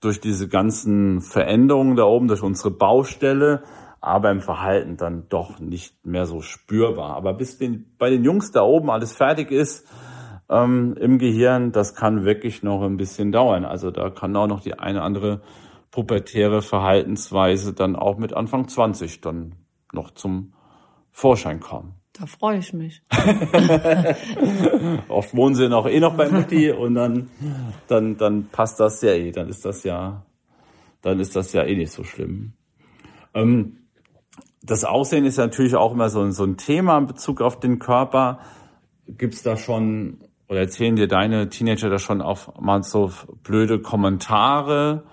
durch 0.00 0.20
diese 0.20 0.48
ganzen 0.48 1.20
Veränderungen 1.20 1.96
da 1.96 2.04
oben, 2.04 2.28
durch 2.28 2.42
unsere 2.42 2.70
Baustelle 2.70 3.64
aber 4.00 4.30
im 4.30 4.40
Verhalten 4.40 4.96
dann 4.96 5.28
doch 5.28 5.58
nicht 5.58 6.06
mehr 6.06 6.26
so 6.26 6.40
spürbar. 6.40 7.16
Aber 7.16 7.34
bis 7.34 7.58
den, 7.58 7.94
bei 7.98 8.10
den 8.10 8.24
Jungs 8.24 8.52
da 8.52 8.62
oben 8.62 8.90
alles 8.90 9.12
fertig 9.12 9.50
ist 9.50 9.86
ähm, 10.50 10.96
im 10.98 11.18
Gehirn, 11.18 11.72
das 11.72 11.94
kann 11.94 12.24
wirklich 12.24 12.62
noch 12.62 12.82
ein 12.82 12.96
bisschen 12.96 13.32
dauern. 13.32 13.64
Also 13.64 13.90
da 13.90 14.10
kann 14.10 14.36
auch 14.36 14.46
noch 14.46 14.60
die 14.60 14.78
eine 14.78 15.02
andere 15.02 15.42
pubertäre 15.90 16.62
Verhaltensweise 16.62 17.72
dann 17.72 17.96
auch 17.96 18.18
mit 18.18 18.32
Anfang 18.32 18.68
20 18.68 19.20
dann 19.20 19.56
noch 19.92 20.10
zum 20.12 20.52
Vorschein 21.10 21.60
kommen. 21.60 21.94
Da 22.12 22.26
freue 22.26 22.58
ich 22.58 22.72
mich. 22.72 23.02
Oft 25.08 25.36
wohnen 25.36 25.54
sie 25.54 25.68
noch 25.68 25.86
eh 25.86 26.00
noch 26.00 26.16
bei 26.16 26.28
Mutti 26.28 26.70
und 26.70 26.94
dann, 26.94 27.30
dann, 27.86 28.16
dann 28.16 28.48
passt 28.48 28.80
das 28.80 29.02
ja 29.02 29.12
eh. 29.12 29.30
Dann 29.30 29.48
ist 29.48 29.64
das 29.64 29.84
ja, 29.84 30.24
dann 31.00 31.20
ist 31.20 31.36
das 31.36 31.52
ja 31.52 31.62
eh 31.62 31.76
nicht 31.76 31.92
so 31.92 32.02
schlimm. 32.02 32.54
Ähm, 33.34 33.76
das 34.62 34.84
Aussehen 34.84 35.24
ist 35.24 35.38
natürlich 35.38 35.76
auch 35.76 35.92
immer 35.92 36.10
so, 36.10 36.28
so 36.30 36.44
ein 36.44 36.56
Thema 36.56 36.98
in 36.98 37.06
Bezug 37.06 37.40
auf 37.40 37.60
den 37.60 37.78
Körper. 37.78 38.40
Gibt's 39.06 39.42
da 39.42 39.56
schon 39.56 40.18
oder 40.48 40.60
erzählen 40.60 40.96
dir 40.96 41.08
deine 41.08 41.48
Teenager 41.48 41.90
da 41.90 41.98
schon 41.98 42.22
auch 42.22 42.58
mal 42.60 42.82
so 42.82 43.12
blöde 43.42 43.80
Kommentare 43.80 45.04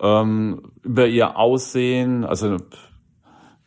ähm, 0.00 0.62
über 0.82 1.06
ihr 1.06 1.36
Aussehen? 1.36 2.24
Also 2.24 2.56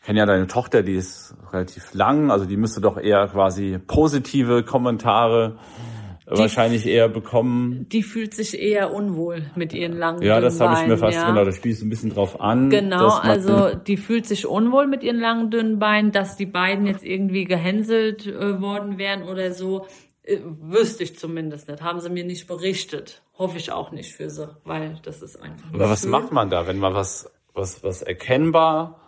kenne 0.07 0.19
ja 0.19 0.25
deine 0.25 0.47
Tochter, 0.47 0.83
die 0.83 0.95
ist 0.95 1.35
relativ 1.51 1.93
lang, 1.93 2.31
also 2.31 2.45
die 2.45 2.55
müsste 2.55 2.79
doch 2.79 2.97
eher 2.97 3.27
quasi 3.27 3.77
positive 3.85 4.63
Kommentare 4.63 5.57
die, 6.35 6.39
wahrscheinlich 6.39 6.85
eher 6.85 7.09
bekommen. 7.09 7.87
Die 7.89 8.03
fühlt 8.03 8.33
sich 8.33 8.59
eher 8.59 8.93
unwohl 8.93 9.49
mit 9.55 9.73
ihren 9.73 9.93
langen 9.93 10.21
Ja, 10.21 10.41
das 10.41 10.59
habe 10.59 10.81
ich 10.81 10.87
mir 10.87 10.97
fast 10.97 11.15
ja. 11.15 11.29
genau, 11.29 11.45
da 11.45 11.51
spielst 11.51 11.81
du 11.81 11.85
ein 11.85 11.89
bisschen 11.89 12.09
drauf 12.09 12.41
an. 12.41 12.69
Genau, 12.69 13.09
also 13.09 13.75
die 13.75 13.97
fühlt 13.97 14.25
sich 14.25 14.45
unwohl 14.45 14.87
mit 14.87 15.03
ihren 15.03 15.19
langen 15.19 15.51
dünnen 15.51 15.79
Beinen, 15.79 16.11
dass 16.11 16.35
die 16.35 16.45
beiden 16.45 16.85
jetzt 16.85 17.05
irgendwie 17.05 17.45
gehänselt 17.45 18.27
äh, 18.27 18.61
worden 18.61 18.97
wären 18.97 19.23
oder 19.23 19.53
so 19.53 19.85
Äh, 20.27 20.39
wüsste 20.43 21.03
ich 21.03 21.17
zumindest 21.17 21.69
nicht. 21.69 21.81
Haben 21.81 22.01
sie 22.01 22.09
mir 22.09 22.25
nicht 22.25 22.47
berichtet. 22.47 23.21
Hoffe 23.37 23.57
ich 23.57 23.71
auch 23.71 23.91
nicht 23.91 24.13
für 24.13 24.29
sie, 24.29 24.49
weil 24.65 24.99
das 25.03 25.21
ist 25.21 25.41
einfach. 25.41 25.73
Aber 25.73 25.89
was 25.89 26.01
schön. 26.01 26.09
macht 26.09 26.33
man 26.33 26.49
da, 26.49 26.67
wenn 26.67 26.79
man 26.79 26.93
was, 26.93 27.31
was, 27.53 27.81
was 27.83 28.01
erkennbar 28.01 28.99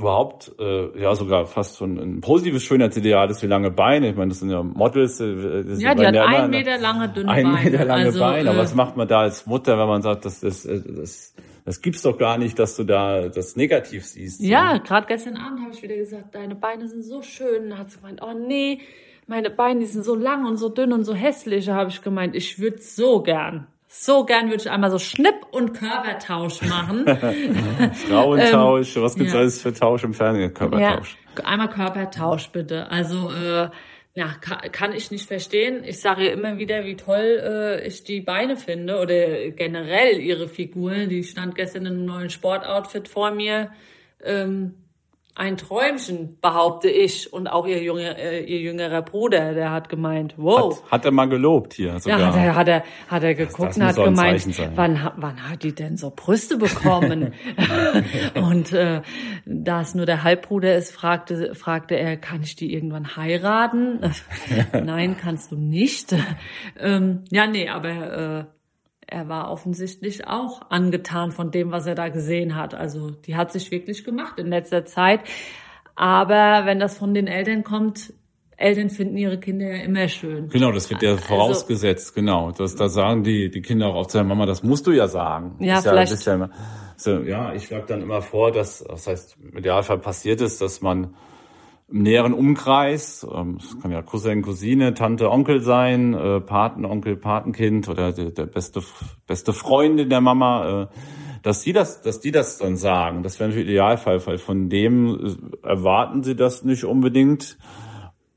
überhaupt, 0.00 0.52
äh, 0.58 1.00
ja 1.00 1.14
sogar 1.14 1.46
fast 1.46 1.78
schon 1.78 1.98
ein 1.98 2.20
positives 2.20 2.64
Schönheitsideal 2.64 3.30
ist 3.30 3.42
wie 3.42 3.46
lange 3.46 3.70
Beine. 3.70 4.10
Ich 4.10 4.16
meine, 4.16 4.30
das 4.30 4.40
sind 4.40 4.50
ja 4.50 4.62
Models. 4.62 5.20
Äh, 5.20 5.64
das 5.64 5.80
ja, 5.80 5.94
die 5.94 6.06
hat 6.06 6.16
ein 6.16 6.50
Meter 6.50 6.78
lange 6.78 7.08
dünne 7.08 7.30
ein 7.30 7.44
Beine. 7.44 7.56
Ein 7.56 7.64
Meter 7.64 7.84
lange 7.84 8.04
also, 8.06 8.18
Beine. 8.20 8.50
Aber 8.50 8.58
äh, 8.58 8.62
was 8.62 8.74
macht 8.74 8.96
man 8.96 9.08
da 9.08 9.20
als 9.20 9.46
Mutter, 9.46 9.78
wenn 9.78 9.86
man 9.88 10.02
sagt, 10.02 10.24
das, 10.24 10.40
das, 10.40 10.66
äh, 10.66 10.80
das, 10.84 11.34
das 11.64 11.80
gibt's 11.80 12.02
doch 12.02 12.18
gar 12.18 12.38
nicht, 12.38 12.58
dass 12.58 12.76
du 12.76 12.84
da 12.84 13.28
das 13.28 13.56
negativ 13.56 14.04
siehst? 14.04 14.40
Ja, 14.40 14.78
gerade 14.78 15.06
gestern 15.06 15.36
Abend 15.36 15.60
habe 15.60 15.72
ich 15.72 15.82
wieder 15.82 15.96
gesagt, 15.96 16.34
deine 16.34 16.54
Beine 16.54 16.88
sind 16.88 17.04
so 17.04 17.22
schön. 17.22 17.70
Da 17.70 17.78
hat 17.78 17.90
sie 17.90 17.98
gemeint, 17.98 18.20
oh 18.22 18.32
nee, 18.34 18.80
meine 19.26 19.50
Beine 19.50 19.80
die 19.80 19.86
sind 19.86 20.04
so 20.04 20.14
lang 20.14 20.44
und 20.46 20.56
so 20.56 20.68
dünn 20.68 20.92
und 20.92 21.04
so 21.04 21.14
hässlich, 21.14 21.68
habe 21.68 21.90
ich 21.90 22.02
gemeint, 22.02 22.34
ich 22.34 22.58
würde 22.58 22.78
so 22.82 23.22
gern. 23.22 23.68
So 23.92 24.24
gern 24.24 24.50
würde 24.50 24.62
ich 24.62 24.70
einmal 24.70 24.92
so 24.92 25.00
Schnipp- 25.00 25.48
und 25.50 25.72
Körpertausch 25.72 26.62
machen. 26.62 27.04
Frauentausch, 28.08 28.96
ähm, 28.96 29.02
was 29.02 29.16
gibt's 29.16 29.32
ja. 29.32 29.40
alles 29.40 29.60
für 29.60 29.74
Tausch 29.74 30.04
im 30.04 30.14
Fernsehen? 30.14 30.54
Körpertausch. 30.54 31.16
Ja, 31.36 31.44
einmal 31.44 31.70
Körpertausch 31.70 32.50
bitte. 32.50 32.88
Also 32.88 33.32
äh, 33.32 33.68
ja, 34.14 34.28
kann, 34.40 34.58
kann 34.70 34.92
ich 34.92 35.10
nicht 35.10 35.26
verstehen. 35.26 35.82
Ich 35.82 36.00
sage 36.00 36.28
immer 36.28 36.56
wieder, 36.56 36.84
wie 36.84 36.94
toll 36.94 37.42
äh, 37.42 37.84
ich 37.84 38.04
die 38.04 38.20
Beine 38.20 38.56
finde 38.56 39.00
oder 39.00 39.50
generell 39.50 40.20
ihre 40.20 40.46
Figuren. 40.46 41.08
Die 41.08 41.24
stand 41.24 41.56
gestern 41.56 41.84
in 41.86 41.94
einem 41.94 42.04
neuen 42.04 42.30
Sportoutfit 42.30 43.08
vor 43.08 43.32
mir. 43.32 43.72
Ähm, 44.22 44.74
ein 45.40 45.56
Träumchen, 45.56 46.38
behaupte 46.42 46.90
ich. 46.90 47.32
Und 47.32 47.48
auch 47.48 47.66
ihr, 47.66 47.82
junge, 47.82 48.16
äh, 48.18 48.44
ihr 48.44 48.58
jüngerer 48.58 49.00
Bruder, 49.00 49.54
der 49.54 49.70
hat 49.70 49.88
gemeint, 49.88 50.34
wow. 50.36 50.82
Hat, 50.84 50.90
hat 50.90 51.04
er 51.06 51.12
mal 51.12 51.30
gelobt 51.30 51.72
hier 51.72 51.98
sogar. 51.98 52.20
Ja, 52.20 52.26
hat 52.26 52.36
er, 52.36 52.54
hat 52.54 52.68
er, 52.68 52.84
hat 53.08 53.22
er 53.22 53.34
geguckt 53.34 53.76
und 53.76 53.82
hat 53.82 53.96
gemeint, 53.96 54.46
wann, 54.76 55.10
wann 55.16 55.48
hat 55.48 55.62
die 55.62 55.74
denn 55.74 55.96
so 55.96 56.12
Brüste 56.14 56.58
bekommen? 56.58 57.32
und 58.34 58.72
äh, 58.72 59.00
da 59.46 59.80
es 59.80 59.94
nur 59.94 60.04
der 60.04 60.24
Halbbruder 60.24 60.76
ist, 60.76 60.92
fragte, 60.92 61.54
fragte 61.54 61.94
er, 61.94 62.18
kann 62.18 62.42
ich 62.42 62.54
die 62.54 62.74
irgendwann 62.74 63.16
heiraten? 63.16 64.00
Nein, 64.72 65.16
kannst 65.18 65.52
du 65.52 65.56
nicht. 65.56 66.14
ähm, 66.78 67.24
ja, 67.30 67.46
nee, 67.46 67.68
aber... 67.68 68.48
Äh, 68.50 68.59
er 69.10 69.28
war 69.28 69.50
offensichtlich 69.50 70.26
auch 70.26 70.62
angetan 70.70 71.32
von 71.32 71.50
dem, 71.50 71.72
was 71.72 71.86
er 71.86 71.94
da 71.94 72.08
gesehen 72.08 72.56
hat. 72.56 72.74
Also 72.74 73.10
die 73.10 73.36
hat 73.36 73.52
sich 73.52 73.70
wirklich 73.70 74.04
gemacht 74.04 74.38
in 74.38 74.46
letzter 74.46 74.84
Zeit. 74.84 75.20
Aber 75.96 76.62
wenn 76.64 76.78
das 76.78 76.96
von 76.96 77.12
den 77.12 77.26
Eltern 77.26 77.64
kommt, 77.64 78.12
Eltern 78.56 78.90
finden 78.90 79.16
ihre 79.16 79.38
Kinder 79.40 79.66
ja 79.66 79.82
immer 79.82 80.06
schön. 80.08 80.48
Genau, 80.48 80.70
das 80.70 80.90
wird 80.90 81.02
ja 81.02 81.12
also, 81.12 81.22
vorausgesetzt, 81.22 82.14
genau. 82.14 82.52
Das, 82.52 82.76
da 82.76 82.88
sagen 82.88 83.24
die, 83.24 83.50
die 83.50 83.62
Kinder 83.62 83.88
auch 83.88 83.94
oft 83.94 84.10
zu 84.10 84.22
Mama, 84.22 84.46
das 84.46 84.62
musst 84.62 84.86
du 84.86 84.92
ja 84.92 85.08
sagen. 85.08 85.56
Ja, 85.60 85.78
ist 85.78 85.88
vielleicht. 85.88 86.26
Ja, 86.26 86.36
ja, 86.36 86.50
so, 86.96 87.22
ja, 87.22 87.54
ich 87.54 87.64
schlage 87.64 87.86
dann 87.86 88.02
immer 88.02 88.20
vor, 88.20 88.52
dass, 88.52 88.84
das 88.84 89.06
heißt, 89.06 89.38
im 89.42 89.56
Idealfall 89.56 89.98
passiert 89.98 90.42
ist, 90.42 90.60
dass 90.60 90.82
man 90.82 91.14
im 91.90 92.02
näheren 92.02 92.32
Umkreis, 92.32 93.26
ähm, 93.32 93.58
es 93.60 93.80
kann 93.80 93.90
ja 93.90 94.02
Cousin, 94.02 94.42
Cousine, 94.42 94.94
Tante, 94.94 95.30
Onkel 95.30 95.60
sein, 95.60 96.14
äh, 96.14 96.40
Patenonkel, 96.40 97.16
Patenkind 97.16 97.88
oder 97.88 98.12
der, 98.12 98.30
der 98.30 98.46
beste 98.46 98.82
beste 99.26 99.52
Freundin 99.52 100.08
der 100.08 100.20
Mama, 100.20 100.82
äh, 100.82 100.86
dass 101.42 101.62
die 101.62 101.72
das, 101.72 102.02
dass 102.02 102.20
die 102.20 102.30
das 102.30 102.58
dann 102.58 102.76
sagen. 102.76 103.22
Das 103.22 103.40
wäre 103.40 103.48
natürlich 103.48 103.68
Idealfall, 103.68 104.24
weil 104.26 104.38
von 104.38 104.68
dem 104.68 105.36
äh, 105.62 105.66
erwarten 105.66 106.22
sie 106.22 106.36
das 106.36 106.64
nicht 106.64 106.84
unbedingt, 106.84 107.58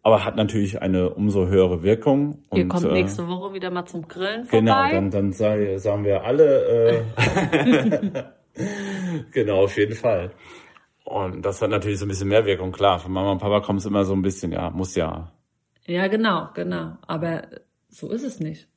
aber 0.01 0.25
hat 0.25 0.35
natürlich 0.35 0.81
eine 0.81 1.11
umso 1.11 1.47
höhere 1.47 1.83
Wirkung. 1.83 2.39
Ihr 2.53 2.67
kommt 2.67 2.85
äh, 2.85 2.93
nächste 2.93 3.27
Woche 3.27 3.53
wieder 3.53 3.69
mal 3.69 3.85
zum 3.85 4.07
Grillen 4.07 4.45
vorbei. 4.45 4.59
Genau, 4.59 4.89
dann 4.89 5.11
dann 5.11 5.31
sagen 5.33 6.03
wir 6.03 6.23
alle. 6.23 7.03
Äh, 8.15 8.23
genau, 9.31 9.63
auf 9.63 9.77
jeden 9.77 9.95
Fall. 9.95 10.31
Und 11.13 11.45
das 11.45 11.61
hat 11.61 11.69
natürlich 11.69 11.99
so 11.99 12.05
ein 12.05 12.07
bisschen 12.07 12.29
mehr 12.29 12.47
Wirkung, 12.47 12.71
klar. 12.71 12.97
Von 12.97 13.11
Mama 13.11 13.33
und 13.33 13.37
Papa 13.37 13.59
kommt 13.59 13.81
es 13.81 13.85
immer 13.85 14.03
so 14.03 14.13
ein 14.13 14.23
bisschen, 14.23 14.51
ja, 14.51 14.71
muss 14.71 14.95
ja. 14.95 15.31
Ja, 15.85 16.07
genau, 16.07 16.49
genau. 16.55 16.97
Aber 17.05 17.43
so 17.87 18.09
ist 18.09 18.23
es 18.23 18.39
nicht. 18.39 18.67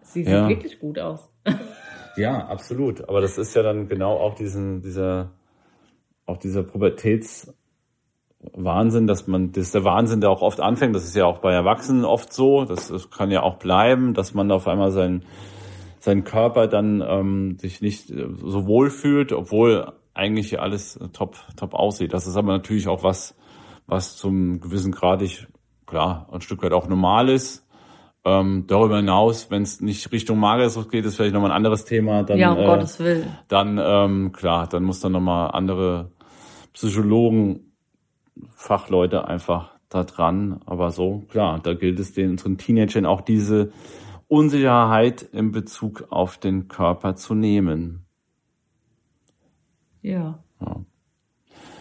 Sie 0.00 0.24
sieht 0.24 0.32
ja. 0.32 0.48
wirklich 0.48 0.80
gut 0.80 0.98
aus. 0.98 1.28
ja, 2.16 2.46
absolut. 2.46 3.06
Aber 3.06 3.20
das 3.20 3.36
ist 3.36 3.54
ja 3.54 3.62
dann 3.62 3.86
genau 3.86 4.16
auch 4.16 4.34
diesen, 4.34 4.80
dieser, 4.80 5.32
auch 6.24 6.38
dieser 6.38 6.62
Pubertätswahnsinn, 6.62 9.06
dass 9.06 9.26
man, 9.26 9.52
das 9.52 9.64
ist 9.64 9.74
der 9.74 9.84
Wahnsinn, 9.84 10.22
der 10.22 10.30
auch 10.30 10.40
oft 10.40 10.60
anfängt. 10.60 10.96
Das 10.96 11.04
ist 11.04 11.14
ja 11.14 11.26
auch 11.26 11.40
bei 11.40 11.52
Erwachsenen 11.52 12.06
oft 12.06 12.32
so. 12.32 12.64
Das, 12.64 12.88
das 12.88 13.10
kann 13.10 13.30
ja 13.30 13.42
auch 13.42 13.58
bleiben, 13.58 14.14
dass 14.14 14.32
man 14.32 14.50
auf 14.52 14.66
einmal 14.68 14.90
seinen, 14.90 15.26
seinen 15.98 16.24
Körper 16.24 16.66
dann 16.66 17.04
ähm, 17.06 17.58
sich 17.58 17.82
nicht 17.82 18.08
so 18.08 18.66
wohl 18.66 18.88
fühlt, 18.88 19.34
obwohl 19.34 19.92
eigentlich 20.14 20.60
alles 20.60 20.98
top, 21.12 21.36
top 21.56 21.74
aussieht. 21.74 22.12
Das 22.12 22.26
ist 22.26 22.36
aber 22.36 22.52
natürlich 22.52 22.88
auch 22.88 23.02
was, 23.02 23.36
was 23.86 24.16
zum 24.16 24.60
gewissen 24.60 24.92
Grad 24.92 25.22
ich, 25.22 25.46
klar, 25.86 26.28
ein 26.32 26.40
Stück 26.40 26.62
weit 26.62 26.72
auch 26.72 26.88
normal 26.88 27.28
ist. 27.28 27.66
Ähm, 28.26 28.64
darüber 28.66 28.96
hinaus, 28.96 29.50
wenn 29.50 29.62
es 29.62 29.82
nicht 29.82 30.10
Richtung 30.10 30.38
Magersucht 30.38 30.90
geht, 30.90 31.04
ist 31.04 31.16
vielleicht 31.16 31.34
nochmal 31.34 31.50
ein 31.50 31.56
anderes 31.56 31.84
Thema. 31.84 32.22
Dann, 32.22 32.38
ja, 32.38 32.52
um 32.52 32.58
äh, 32.58 32.64
Gottes 32.64 32.98
Willen. 32.98 33.36
Dann, 33.48 33.78
ähm, 33.82 34.32
klar, 34.32 34.66
dann 34.66 34.82
muss 34.84 35.00
dann 35.00 35.12
nochmal 35.12 35.50
andere 35.50 36.10
Psychologen, 36.72 37.72
Fachleute 38.54 39.28
einfach 39.28 39.72
da 39.90 40.04
dran. 40.04 40.60
Aber 40.64 40.90
so, 40.90 41.24
klar, 41.28 41.60
da 41.62 41.74
gilt 41.74 42.00
es 42.00 42.14
den 42.14 42.30
unseren 42.30 42.56
Teenagern 42.56 43.04
auch 43.04 43.20
diese 43.20 43.72
Unsicherheit 44.28 45.22
in 45.22 45.52
Bezug 45.52 46.06
auf 46.10 46.38
den 46.38 46.68
Körper 46.68 47.16
zu 47.16 47.34
nehmen. 47.34 48.03
Ja. 50.04 50.38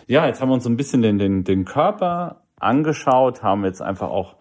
ja. 0.07 0.27
jetzt 0.27 0.39
haben 0.39 0.47
wir 0.47 0.53
uns 0.53 0.63
so 0.63 0.69
ein 0.69 0.77
bisschen 0.77 1.01
den, 1.01 1.17
den, 1.17 1.43
den 1.43 1.65
Körper 1.65 2.43
angeschaut, 2.55 3.43
haben 3.43 3.65
jetzt 3.65 3.81
einfach 3.81 4.09
auch 4.09 4.35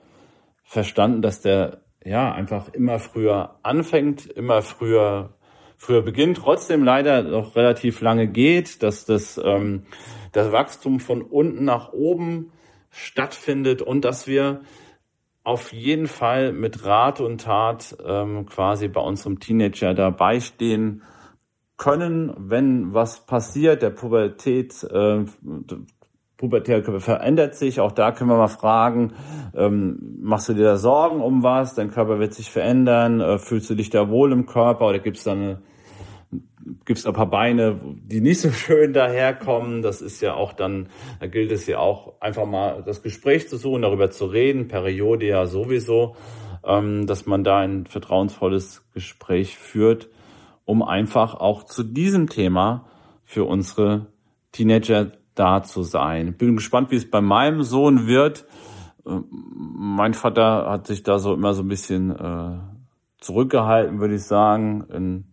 verstanden, 0.63 1.21
dass 1.21 1.41
der 1.41 1.83
ja 2.05 2.33
einfach 2.33 2.73
immer 2.73 3.01
früher 3.01 3.57
anfängt, 3.65 4.27
immer 4.27 4.63
früher 4.63 5.35
früher 5.77 6.03
beginnt, 6.03 6.39
trotzdem 6.39 6.85
leider 6.85 7.25
noch 7.25 7.57
relativ 7.57 8.01
lange 8.01 8.29
geht, 8.29 8.85
dass 8.85 9.05
das 9.05 9.41
ähm, 9.45 9.87
das 10.31 10.53
Wachstum 10.53 11.01
von 11.01 11.23
unten 11.23 11.65
nach 11.65 11.93
oben 11.93 12.53
stattfindet 12.91 13.83
und 13.83 14.05
dass 14.05 14.29
wir 14.29 14.61
auf 15.43 15.73
jeden 15.73 16.07
Fall 16.07 16.53
mit 16.53 16.85
Rat 16.85 17.21
und 17.21 17.41
Tat 17.41 17.97
ähm, 18.07 18.47
quasi 18.47 18.87
bei 18.87 19.01
unserem 19.01 19.41
Teenager 19.41 19.93
dabei 19.93 20.39
stehen 20.39 21.03
können, 21.83 22.33
wenn 22.37 22.95
was 22.95 23.27
passiert, 23.27 23.83
der 23.83 23.91
Pubertät, 23.91 24.85
äh, 24.85 25.25
pubertäre 26.37 26.81
Körper 26.81 27.01
verändert 27.01 27.57
sich, 27.57 27.81
auch 27.81 27.91
da 27.91 28.13
können 28.13 28.31
wir 28.31 28.37
mal 28.37 28.47
fragen, 28.47 29.15
ähm, 29.53 29.99
machst 30.21 30.49
du 30.49 30.55
dir 30.55 30.63
da 30.63 30.77
Sorgen 30.77 31.21
um 31.21 31.43
was, 31.43 31.75
dein 31.75 31.91
Körper 31.91 32.21
wird 32.21 32.35
sich 32.35 32.53
verändern, 32.53 33.21
äh, 33.21 33.39
fühlst 33.39 33.69
du 33.69 33.75
dich 33.75 33.91
da 33.91 34.09
wohl 34.11 34.31
im 34.31 34.47
Körper 34.47 34.87
oder 34.87 35.01
gibt 35.01 35.17
es 35.17 35.25
da 35.25 35.33
eine 35.33 35.59
gibt's 36.85 37.05
ein 37.05 37.13
paar 37.15 37.29
Beine, 37.29 37.81
die 37.83 38.21
nicht 38.21 38.41
so 38.41 38.53
schön 38.53 38.93
daherkommen. 38.93 39.83
Das 39.83 40.01
ist 40.01 40.21
ja 40.21 40.35
auch 40.35 40.53
dann, 40.53 40.89
da 41.19 41.27
gilt 41.27 41.51
es 41.51 41.67
ja 41.67 41.81
auch 41.81 42.21
einfach 42.21 42.47
mal 42.47 42.85
das 42.87 43.03
Gespräch 43.03 43.49
zu 43.49 43.57
suchen, 43.57 43.83
darüber 43.83 44.13
zu 44.13 44.27
reden, 44.27 44.69
Periode 44.69 45.27
ja 45.27 45.47
sowieso, 45.47 46.15
ähm, 46.65 47.09
dass 47.09 47.27
man 47.27 47.43
da 47.43 47.59
ein 47.59 47.87
vertrauensvolles 47.87 48.85
Gespräch 48.95 49.59
führt 49.59 50.09
um 50.65 50.83
einfach 50.83 51.35
auch 51.35 51.65
zu 51.65 51.83
diesem 51.83 52.29
Thema 52.29 52.87
für 53.25 53.45
unsere 53.45 54.07
Teenager 54.53 55.13
da 55.35 55.63
zu 55.63 55.83
sein. 55.83 56.35
Bin 56.37 56.57
gespannt, 56.57 56.91
wie 56.91 56.97
es 56.97 57.11
bei 57.11 57.21
meinem 57.21 57.63
Sohn 57.63 58.07
wird. 58.07 58.45
Äh, 59.07 59.21
mein 59.31 60.15
Vater 60.15 60.71
hat 60.71 60.87
sich 60.87 61.03
da 61.03 61.19
so 61.19 61.35
immer 61.35 61.55
so 61.55 61.63
ein 61.63 61.69
bisschen 61.69 62.11
äh, 62.11 62.59
zurückgehalten, 63.19 64.01
würde 64.01 64.17
ich 64.17 64.25
sagen, 64.25 64.85
in, 64.93 65.25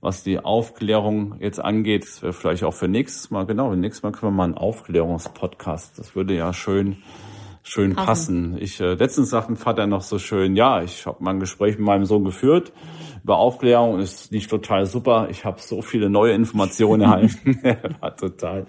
was 0.00 0.22
die 0.22 0.40
Aufklärung 0.40 1.36
jetzt 1.40 1.60
angeht. 1.60 2.04
Das 2.04 2.22
wäre 2.22 2.32
vielleicht 2.32 2.64
auch 2.64 2.74
für 2.74 2.88
nächstes 2.88 3.30
Mal, 3.30 3.46
genau, 3.46 3.74
nächstes 3.74 4.02
Mal 4.02 4.12
können 4.12 4.32
wir 4.32 4.36
mal 4.36 4.44
einen 4.44 4.54
Aufklärungspodcast. 4.54 5.98
Das 5.98 6.16
würde 6.16 6.34
ja 6.34 6.52
schön 6.52 7.02
schön 7.64 7.94
passen. 7.94 8.52
passen. 8.52 8.58
Ich 8.62 8.80
äh, 8.80 8.94
letztens 8.94 9.30
sagte 9.30 9.56
Vater 9.56 9.88
noch 9.88 10.02
so 10.02 10.20
schön, 10.20 10.54
ja, 10.54 10.82
ich 10.82 11.06
habe 11.06 11.24
mal 11.24 11.32
ein 11.32 11.40
Gespräch 11.40 11.76
mit 11.76 11.86
meinem 11.86 12.04
Sohn 12.04 12.24
geführt 12.24 12.72
über 13.24 13.38
Aufklärung 13.38 14.00
es 14.00 14.30
lief 14.30 14.48
total 14.48 14.84
super. 14.84 15.28
Ich 15.30 15.46
habe 15.46 15.58
so 15.58 15.80
viele 15.80 16.10
neue 16.10 16.34
Informationen 16.34 17.02
erhalten. 17.02 17.58
er 17.62 18.00
war 18.00 18.14
total, 18.14 18.66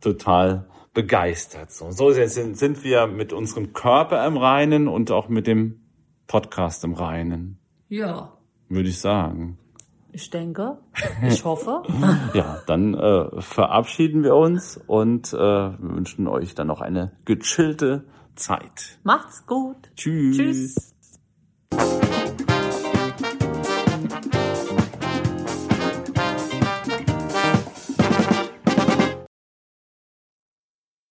total 0.00 0.66
begeistert. 0.92 1.70
So, 1.70 1.92
so 1.92 2.10
sind, 2.10 2.58
sind 2.58 2.82
wir 2.82 3.06
mit 3.06 3.32
unserem 3.32 3.72
Körper 3.72 4.26
im 4.26 4.36
Reinen 4.36 4.88
und 4.88 5.12
auch 5.12 5.28
mit 5.28 5.46
dem 5.46 5.82
Podcast 6.26 6.82
im 6.82 6.94
Reinen. 6.94 7.60
Ja. 7.88 8.32
Würde 8.68 8.88
ich 8.88 8.98
sagen. 8.98 9.58
Ich 10.10 10.30
denke, 10.30 10.78
ich 11.22 11.44
hoffe. 11.44 11.84
ja, 12.34 12.60
dann 12.66 12.94
äh, 12.94 13.40
verabschieden 13.40 14.24
wir 14.24 14.34
uns 14.34 14.80
und 14.84 15.32
äh, 15.32 15.36
wünschen 15.36 16.26
euch 16.26 16.56
dann 16.56 16.66
noch 16.66 16.80
eine 16.80 17.12
gechillte 17.24 18.04
Zeit. 18.36 18.98
Macht's 19.02 19.46
gut. 19.46 19.90
Tschüss. 19.96 20.36
Tschüss. 20.36 20.94